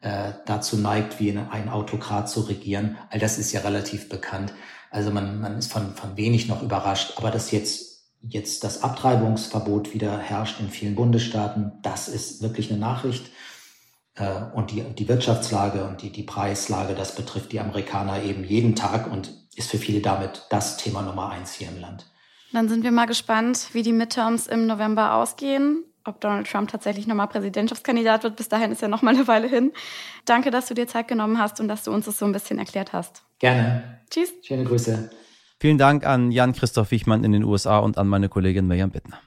äh, 0.00 0.32
dazu 0.46 0.76
neigt, 0.76 1.20
wie 1.20 1.36
ein 1.36 1.68
Autokrat 1.68 2.28
zu 2.28 2.40
regieren. 2.42 2.98
All 3.10 3.18
das 3.18 3.38
ist 3.38 3.52
ja 3.52 3.60
relativ 3.60 4.08
bekannt. 4.08 4.52
Also 4.94 5.10
man, 5.10 5.40
man 5.40 5.58
ist 5.58 5.72
von, 5.72 5.92
von 5.94 6.16
wenig 6.16 6.46
noch 6.46 6.62
überrascht. 6.62 7.14
Aber 7.16 7.32
dass 7.32 7.50
jetzt, 7.50 8.04
jetzt 8.22 8.62
das 8.62 8.84
Abtreibungsverbot 8.84 9.92
wieder 9.92 10.18
herrscht 10.18 10.60
in 10.60 10.68
vielen 10.68 10.94
Bundesstaaten, 10.94 11.72
das 11.82 12.06
ist 12.06 12.42
wirklich 12.42 12.70
eine 12.70 12.78
Nachricht. 12.78 13.28
Äh, 14.14 14.44
und 14.54 14.70
die, 14.70 14.82
die 14.82 15.08
Wirtschaftslage 15.08 15.84
und 15.84 16.02
die, 16.02 16.10
die 16.10 16.22
Preislage, 16.22 16.94
das 16.94 17.16
betrifft 17.16 17.50
die 17.50 17.58
Amerikaner 17.58 18.22
eben 18.22 18.44
jeden 18.44 18.76
Tag 18.76 19.10
und 19.10 19.32
ist 19.56 19.72
für 19.72 19.78
viele 19.78 20.00
damit 20.00 20.46
das 20.50 20.76
Thema 20.76 21.02
Nummer 21.02 21.30
eins 21.30 21.54
hier 21.54 21.70
im 21.70 21.80
Land. 21.80 22.06
Dann 22.52 22.68
sind 22.68 22.84
wir 22.84 22.92
mal 22.92 23.06
gespannt, 23.06 23.70
wie 23.72 23.82
die 23.82 23.92
Midterms 23.92 24.46
im 24.46 24.68
November 24.68 25.14
ausgehen 25.14 25.82
ob 26.04 26.20
Donald 26.20 26.46
Trump 26.46 26.70
tatsächlich 26.70 27.06
nochmal 27.06 27.28
Präsidentschaftskandidat 27.28 28.24
wird. 28.24 28.36
Bis 28.36 28.48
dahin 28.48 28.72
ist 28.72 28.82
ja 28.82 28.88
noch 28.88 29.02
mal 29.02 29.14
eine 29.14 29.26
Weile 29.26 29.48
hin. 29.48 29.72
Danke, 30.26 30.50
dass 30.50 30.66
du 30.66 30.74
dir 30.74 30.86
Zeit 30.86 31.08
genommen 31.08 31.38
hast 31.38 31.60
und 31.60 31.68
dass 31.68 31.84
du 31.84 31.92
uns 31.92 32.04
das 32.04 32.18
so 32.18 32.26
ein 32.26 32.32
bisschen 32.32 32.58
erklärt 32.58 32.92
hast. 32.92 33.22
Gerne. 33.44 34.00
Tschüss. 34.08 34.32
Schöne 34.40 34.64
Grüße. 34.64 35.10
Vielen 35.60 35.76
Dank 35.76 36.06
an 36.06 36.32
Jan-Christoph 36.32 36.90
Wichmann 36.90 37.24
in 37.24 37.32
den 37.32 37.44
USA 37.44 37.78
und 37.78 37.98
an 37.98 38.08
meine 38.08 38.30
Kollegin 38.30 38.66
Mirjam 38.66 38.90
Bittner. 38.90 39.18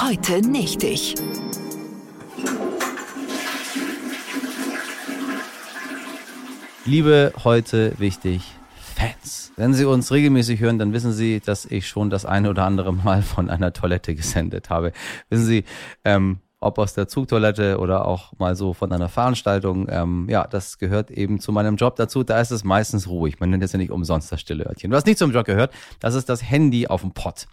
Heute 0.00 0.48
nicht 0.48 0.84
ich. 0.84 1.16
Liebe 6.84 7.32
heute 7.42 7.98
wichtig 7.98 8.42
Fans. 8.94 9.50
Wenn 9.56 9.74
Sie 9.74 9.84
uns 9.84 10.12
regelmäßig 10.12 10.60
hören, 10.60 10.78
dann 10.78 10.92
wissen 10.92 11.12
Sie, 11.12 11.40
dass 11.40 11.64
ich 11.64 11.88
schon 11.88 12.10
das 12.10 12.24
eine 12.24 12.48
oder 12.48 12.64
andere 12.64 12.92
Mal 12.94 13.22
von 13.22 13.50
einer 13.50 13.72
Toilette 13.72 14.14
gesendet 14.14 14.70
habe. 14.70 14.92
Wissen 15.30 15.46
Sie, 15.46 15.64
ähm, 16.04 16.38
ob 16.60 16.78
aus 16.78 16.94
der 16.94 17.06
Zugtoilette 17.06 17.78
oder 17.78 18.04
auch 18.06 18.32
mal 18.38 18.56
so 18.56 18.72
von 18.72 18.92
einer 18.92 19.08
Veranstaltung. 19.08 19.86
Ähm, 19.88 20.26
ja, 20.28 20.46
das 20.46 20.78
gehört 20.78 21.10
eben 21.10 21.40
zu 21.40 21.52
meinem 21.52 21.76
Job 21.76 21.96
dazu. 21.96 22.24
Da 22.24 22.40
ist 22.40 22.50
es 22.50 22.64
meistens 22.64 23.08
ruhig. 23.08 23.38
Man 23.38 23.50
nennt 23.50 23.62
es 23.62 23.72
ja 23.72 23.78
nicht 23.78 23.92
umsonst 23.92 24.32
das 24.32 24.40
stille 24.40 24.66
Örtchen. 24.66 24.90
Was 24.90 25.04
nicht 25.04 25.18
zum 25.18 25.32
Job 25.32 25.46
gehört, 25.46 25.72
das 26.00 26.14
ist 26.14 26.28
das 26.28 26.42
Handy 26.42 26.86
auf 26.86 27.02
dem 27.02 27.12
Pott. 27.12 27.46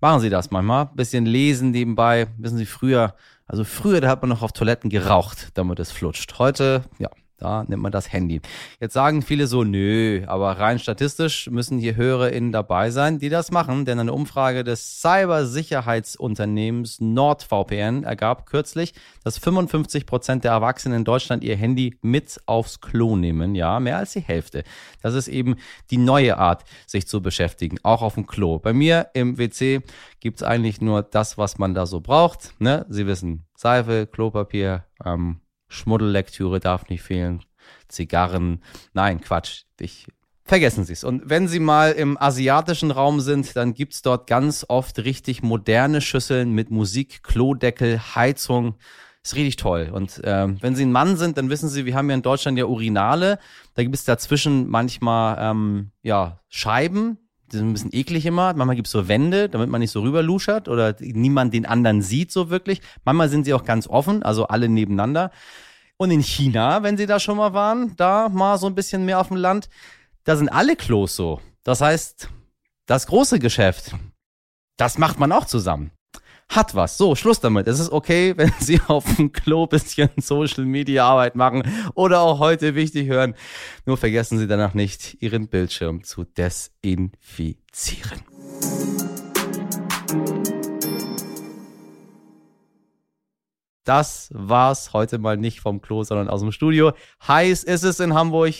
Machen 0.00 0.20
Sie 0.20 0.30
das 0.30 0.50
manchmal. 0.50 0.86
Bisschen 0.94 1.26
lesen 1.26 1.70
nebenbei. 1.70 2.28
Wissen 2.36 2.58
Sie, 2.58 2.66
früher, 2.66 3.14
also 3.46 3.64
früher, 3.64 4.00
da 4.00 4.08
hat 4.08 4.22
man 4.22 4.28
noch 4.28 4.42
auf 4.42 4.52
Toiletten 4.52 4.90
geraucht, 4.90 5.50
damit 5.54 5.78
es 5.78 5.92
flutscht. 5.92 6.38
Heute, 6.38 6.82
ja, 6.98 7.10
da 7.38 7.64
nimmt 7.66 7.82
man 7.82 7.92
das 7.92 8.12
Handy. 8.12 8.40
Jetzt 8.80 8.94
sagen 8.94 9.22
viele 9.22 9.46
so, 9.46 9.64
nö, 9.64 10.22
aber 10.26 10.58
rein 10.58 10.78
statistisch 10.78 11.48
müssen 11.50 11.78
hier 11.78 11.96
HörerInnen 11.96 12.52
dabei 12.52 12.90
sein, 12.90 13.18
die 13.18 13.28
das 13.28 13.50
machen, 13.50 13.84
denn 13.84 13.98
eine 13.98 14.12
Umfrage 14.12 14.64
des 14.64 15.00
Cybersicherheitsunternehmens 15.00 17.00
NordVPN 17.00 18.04
ergab 18.04 18.46
kürzlich, 18.46 18.94
dass 19.24 19.38
55 19.38 20.04
Prozent 20.04 20.44
der 20.44 20.52
Erwachsenen 20.52 20.98
in 20.98 21.04
Deutschland 21.04 21.44
ihr 21.44 21.56
Handy 21.56 21.96
mit 22.02 22.40
aufs 22.46 22.80
Klo 22.80 23.16
nehmen. 23.16 23.54
Ja, 23.54 23.80
mehr 23.80 23.98
als 23.98 24.12
die 24.12 24.20
Hälfte. 24.20 24.64
Das 25.00 25.14
ist 25.14 25.28
eben 25.28 25.56
die 25.90 25.98
neue 25.98 26.38
Art, 26.38 26.64
sich 26.86 27.06
zu 27.06 27.22
beschäftigen, 27.22 27.78
auch 27.84 28.02
auf 28.02 28.14
dem 28.14 28.26
Klo. 28.26 28.58
Bei 28.58 28.72
mir 28.72 29.08
im 29.14 29.38
WC 29.38 29.82
gibt's 30.20 30.42
eigentlich 30.42 30.80
nur 30.80 31.02
das, 31.02 31.38
was 31.38 31.58
man 31.58 31.74
da 31.74 31.86
so 31.86 32.00
braucht. 32.00 32.60
Ne? 32.60 32.84
Sie 32.88 33.06
wissen, 33.06 33.46
Seife, 33.54 34.06
Klopapier, 34.06 34.84
ähm, 35.04 35.40
Schmuddellektüre 35.68 36.60
darf 36.60 36.88
nicht 36.88 37.02
fehlen. 37.02 37.44
Zigarren. 37.88 38.62
Nein, 38.92 39.20
Quatsch. 39.20 39.64
Ich 39.78 40.06
Vergessen 40.48 40.84
Sie 40.84 40.94
es. 40.94 41.04
Und 41.04 41.28
wenn 41.28 41.46
Sie 41.46 41.60
mal 41.60 41.92
im 41.92 42.16
asiatischen 42.16 42.90
Raum 42.90 43.20
sind, 43.20 43.54
dann 43.54 43.74
gibt's 43.74 44.00
dort 44.00 44.26
ganz 44.26 44.64
oft 44.66 44.98
richtig 45.00 45.42
moderne 45.42 46.00
Schüsseln 46.00 46.52
mit 46.52 46.70
Musik, 46.70 47.22
Klodeckel, 47.22 48.00
Heizung. 48.14 48.76
Ist 49.22 49.34
richtig 49.34 49.56
toll. 49.56 49.90
Und 49.92 50.24
äh, 50.24 50.48
wenn 50.62 50.74
Sie 50.74 50.86
ein 50.86 50.92
Mann 50.92 51.18
sind, 51.18 51.36
dann 51.36 51.50
wissen 51.50 51.68
Sie, 51.68 51.84
wir 51.84 51.94
haben 51.94 52.08
ja 52.08 52.16
in 52.16 52.22
Deutschland 52.22 52.56
ja 52.56 52.64
Urinale. 52.64 53.38
Da 53.74 53.82
gibt 53.82 53.94
es 53.94 54.06
dazwischen 54.06 54.68
manchmal 54.68 55.36
ähm, 55.38 55.90
ja, 56.00 56.40
Scheiben. 56.48 57.18
Die 57.50 57.56
sind 57.56 57.70
ein 57.70 57.72
bisschen 57.72 57.94
eklig 57.94 58.26
immer. 58.26 58.52
Manchmal 58.54 58.76
gibt's 58.76 58.90
so 58.90 59.08
Wände, 59.08 59.48
damit 59.48 59.70
man 59.70 59.80
nicht 59.80 59.90
so 59.90 60.02
rüberluschert 60.02 60.68
oder 60.68 60.94
niemand 61.00 61.54
den 61.54 61.66
anderen 61.66 62.02
sieht 62.02 62.30
so 62.30 62.50
wirklich. 62.50 62.80
Manchmal 63.04 63.28
sind 63.28 63.44
sie 63.44 63.54
auch 63.54 63.64
ganz 63.64 63.86
offen, 63.86 64.22
also 64.22 64.46
alle 64.48 64.68
nebeneinander. 64.68 65.30
Und 65.96 66.10
in 66.10 66.22
China, 66.22 66.82
wenn 66.82 66.96
Sie 66.96 67.06
da 67.06 67.18
schon 67.18 67.38
mal 67.38 67.54
waren, 67.54 67.96
da 67.96 68.28
mal 68.28 68.56
so 68.58 68.66
ein 68.66 68.74
bisschen 68.74 69.04
mehr 69.04 69.18
auf 69.18 69.28
dem 69.28 69.36
Land, 69.36 69.68
da 70.24 70.36
sind 70.36 70.48
alle 70.48 70.76
Klos 70.76 71.16
so. 71.16 71.40
Das 71.64 71.80
heißt, 71.80 72.28
das 72.86 73.06
große 73.06 73.38
Geschäft, 73.38 73.94
das 74.76 74.98
macht 74.98 75.18
man 75.18 75.32
auch 75.32 75.46
zusammen. 75.46 75.90
Hat 76.50 76.74
was. 76.74 76.96
So, 76.96 77.14
Schluss 77.14 77.40
damit. 77.40 77.68
Es 77.68 77.78
ist 77.78 77.92
okay, 77.92 78.32
wenn 78.36 78.52
Sie 78.58 78.80
auf 78.86 79.04
dem 79.16 79.32
Klo 79.32 79.66
bisschen 79.66 80.08
Social 80.16 80.64
Media 80.64 81.06
Arbeit 81.06 81.36
machen 81.36 81.62
oder 81.94 82.20
auch 82.20 82.38
heute 82.38 82.74
wichtig 82.74 83.08
hören. 83.08 83.34
Nur 83.84 83.98
vergessen 83.98 84.38
Sie 84.38 84.46
danach 84.46 84.72
nicht, 84.74 85.22
Ihren 85.22 85.48
Bildschirm 85.48 86.04
zu 86.04 86.24
desinfizieren. 86.24 88.22
Das 93.84 94.28
war's 94.34 94.92
heute 94.92 95.18
mal 95.18 95.36
nicht 95.36 95.60
vom 95.60 95.80
Klo, 95.80 96.02
sondern 96.02 96.28
aus 96.28 96.40
dem 96.40 96.52
Studio. 96.52 96.92
Heiß 97.26 97.64
ist 97.64 97.84
es 97.84 98.00
in 98.00 98.14
Hamburg. 98.14 98.54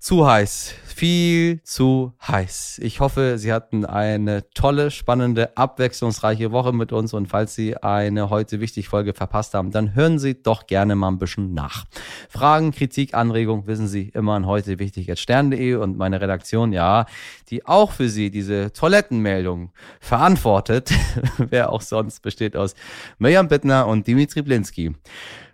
Zu 0.00 0.26
heiß. 0.26 0.72
Viel 0.86 1.62
zu 1.62 2.14
heiß. 2.26 2.80
Ich 2.82 3.00
hoffe, 3.00 3.36
Sie 3.36 3.52
hatten 3.52 3.84
eine 3.84 4.48
tolle, 4.54 4.90
spannende, 4.90 5.58
abwechslungsreiche 5.58 6.52
Woche 6.52 6.72
mit 6.72 6.90
uns 6.90 7.12
und 7.12 7.26
falls 7.26 7.54
Sie 7.54 7.76
eine 7.76 8.30
heute 8.30 8.60
wichtig 8.60 8.88
Folge 8.88 9.12
verpasst 9.12 9.52
haben, 9.52 9.72
dann 9.72 9.94
hören 9.94 10.18
Sie 10.18 10.42
doch 10.42 10.66
gerne 10.66 10.96
mal 10.96 11.08
ein 11.08 11.18
bisschen 11.18 11.52
nach. 11.52 11.84
Fragen, 12.30 12.72
Kritik, 12.72 13.12
Anregung 13.12 13.66
wissen 13.66 13.88
Sie 13.88 14.08
immer 14.08 14.36
an 14.36 14.46
heute 14.46 14.78
wichtig 14.78 15.10
stern.de 15.20 15.74
und 15.74 15.98
meine 15.98 16.22
Redaktion, 16.22 16.72
ja, 16.72 17.04
die 17.50 17.66
auch 17.66 17.92
für 17.92 18.08
Sie 18.08 18.30
diese 18.30 18.72
Toilettenmeldung 18.72 19.70
verantwortet, 20.00 20.92
wer 21.36 21.72
auch 21.72 21.82
sonst 21.82 22.20
besteht 22.20 22.56
aus 22.56 22.74
Mirjam 23.18 23.48
Bittner 23.48 23.86
und 23.86 24.06
Dimitri 24.06 24.40
Blinski 24.40 24.94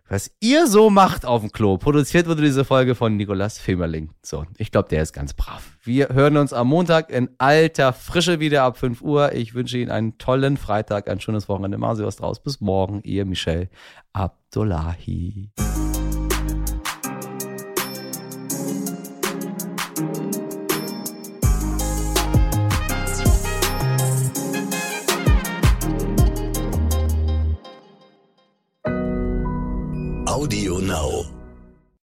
was 0.09 0.31
ihr 0.41 0.67
so 0.67 0.91
macht 0.91 1.25
auf 1.25 1.41
dem 1.41 1.53
Klo. 1.53 1.79
Produziert 1.79 2.27
wurde 2.27 2.43
diese 2.43 2.65
Folge 2.65 2.95
von 2.95 3.17
Nikolas 3.17 3.59
Femerling. 3.59 4.11
So, 4.23 4.45
ich 4.57 4.71
glaube, 4.71 4.89
der 4.89 5.03
ist 5.03 5.13
ganz 5.13 5.35
brav. 5.35 5.77
Wir 5.83 6.09
hören 6.09 6.37
uns 6.37 6.53
am 6.53 6.69
Montag 6.69 7.11
in 7.11 7.31
alter 7.39 7.93
Frische 7.93 8.41
wieder 8.41 8.63
ab 8.63 8.79
5 8.79 9.03
Uhr. 9.03 9.33
Ich 9.33 9.55
wünsche 9.55 9.79
Ihnen 9.79 9.91
einen 9.91 10.19
tollen 10.19 10.57
Freitag, 10.57 11.09
ein 11.09 11.21
schönes 11.21 11.49
Wochenende. 11.49 11.79
Machen 11.79 11.97
Sie 11.97 12.05
was 12.05 12.17
draus. 12.17 12.43
Bis 12.43 12.61
morgen. 12.61 13.01
Ihr 13.03 13.25
Michel 13.25 13.69
Abdullahi. 14.13 15.51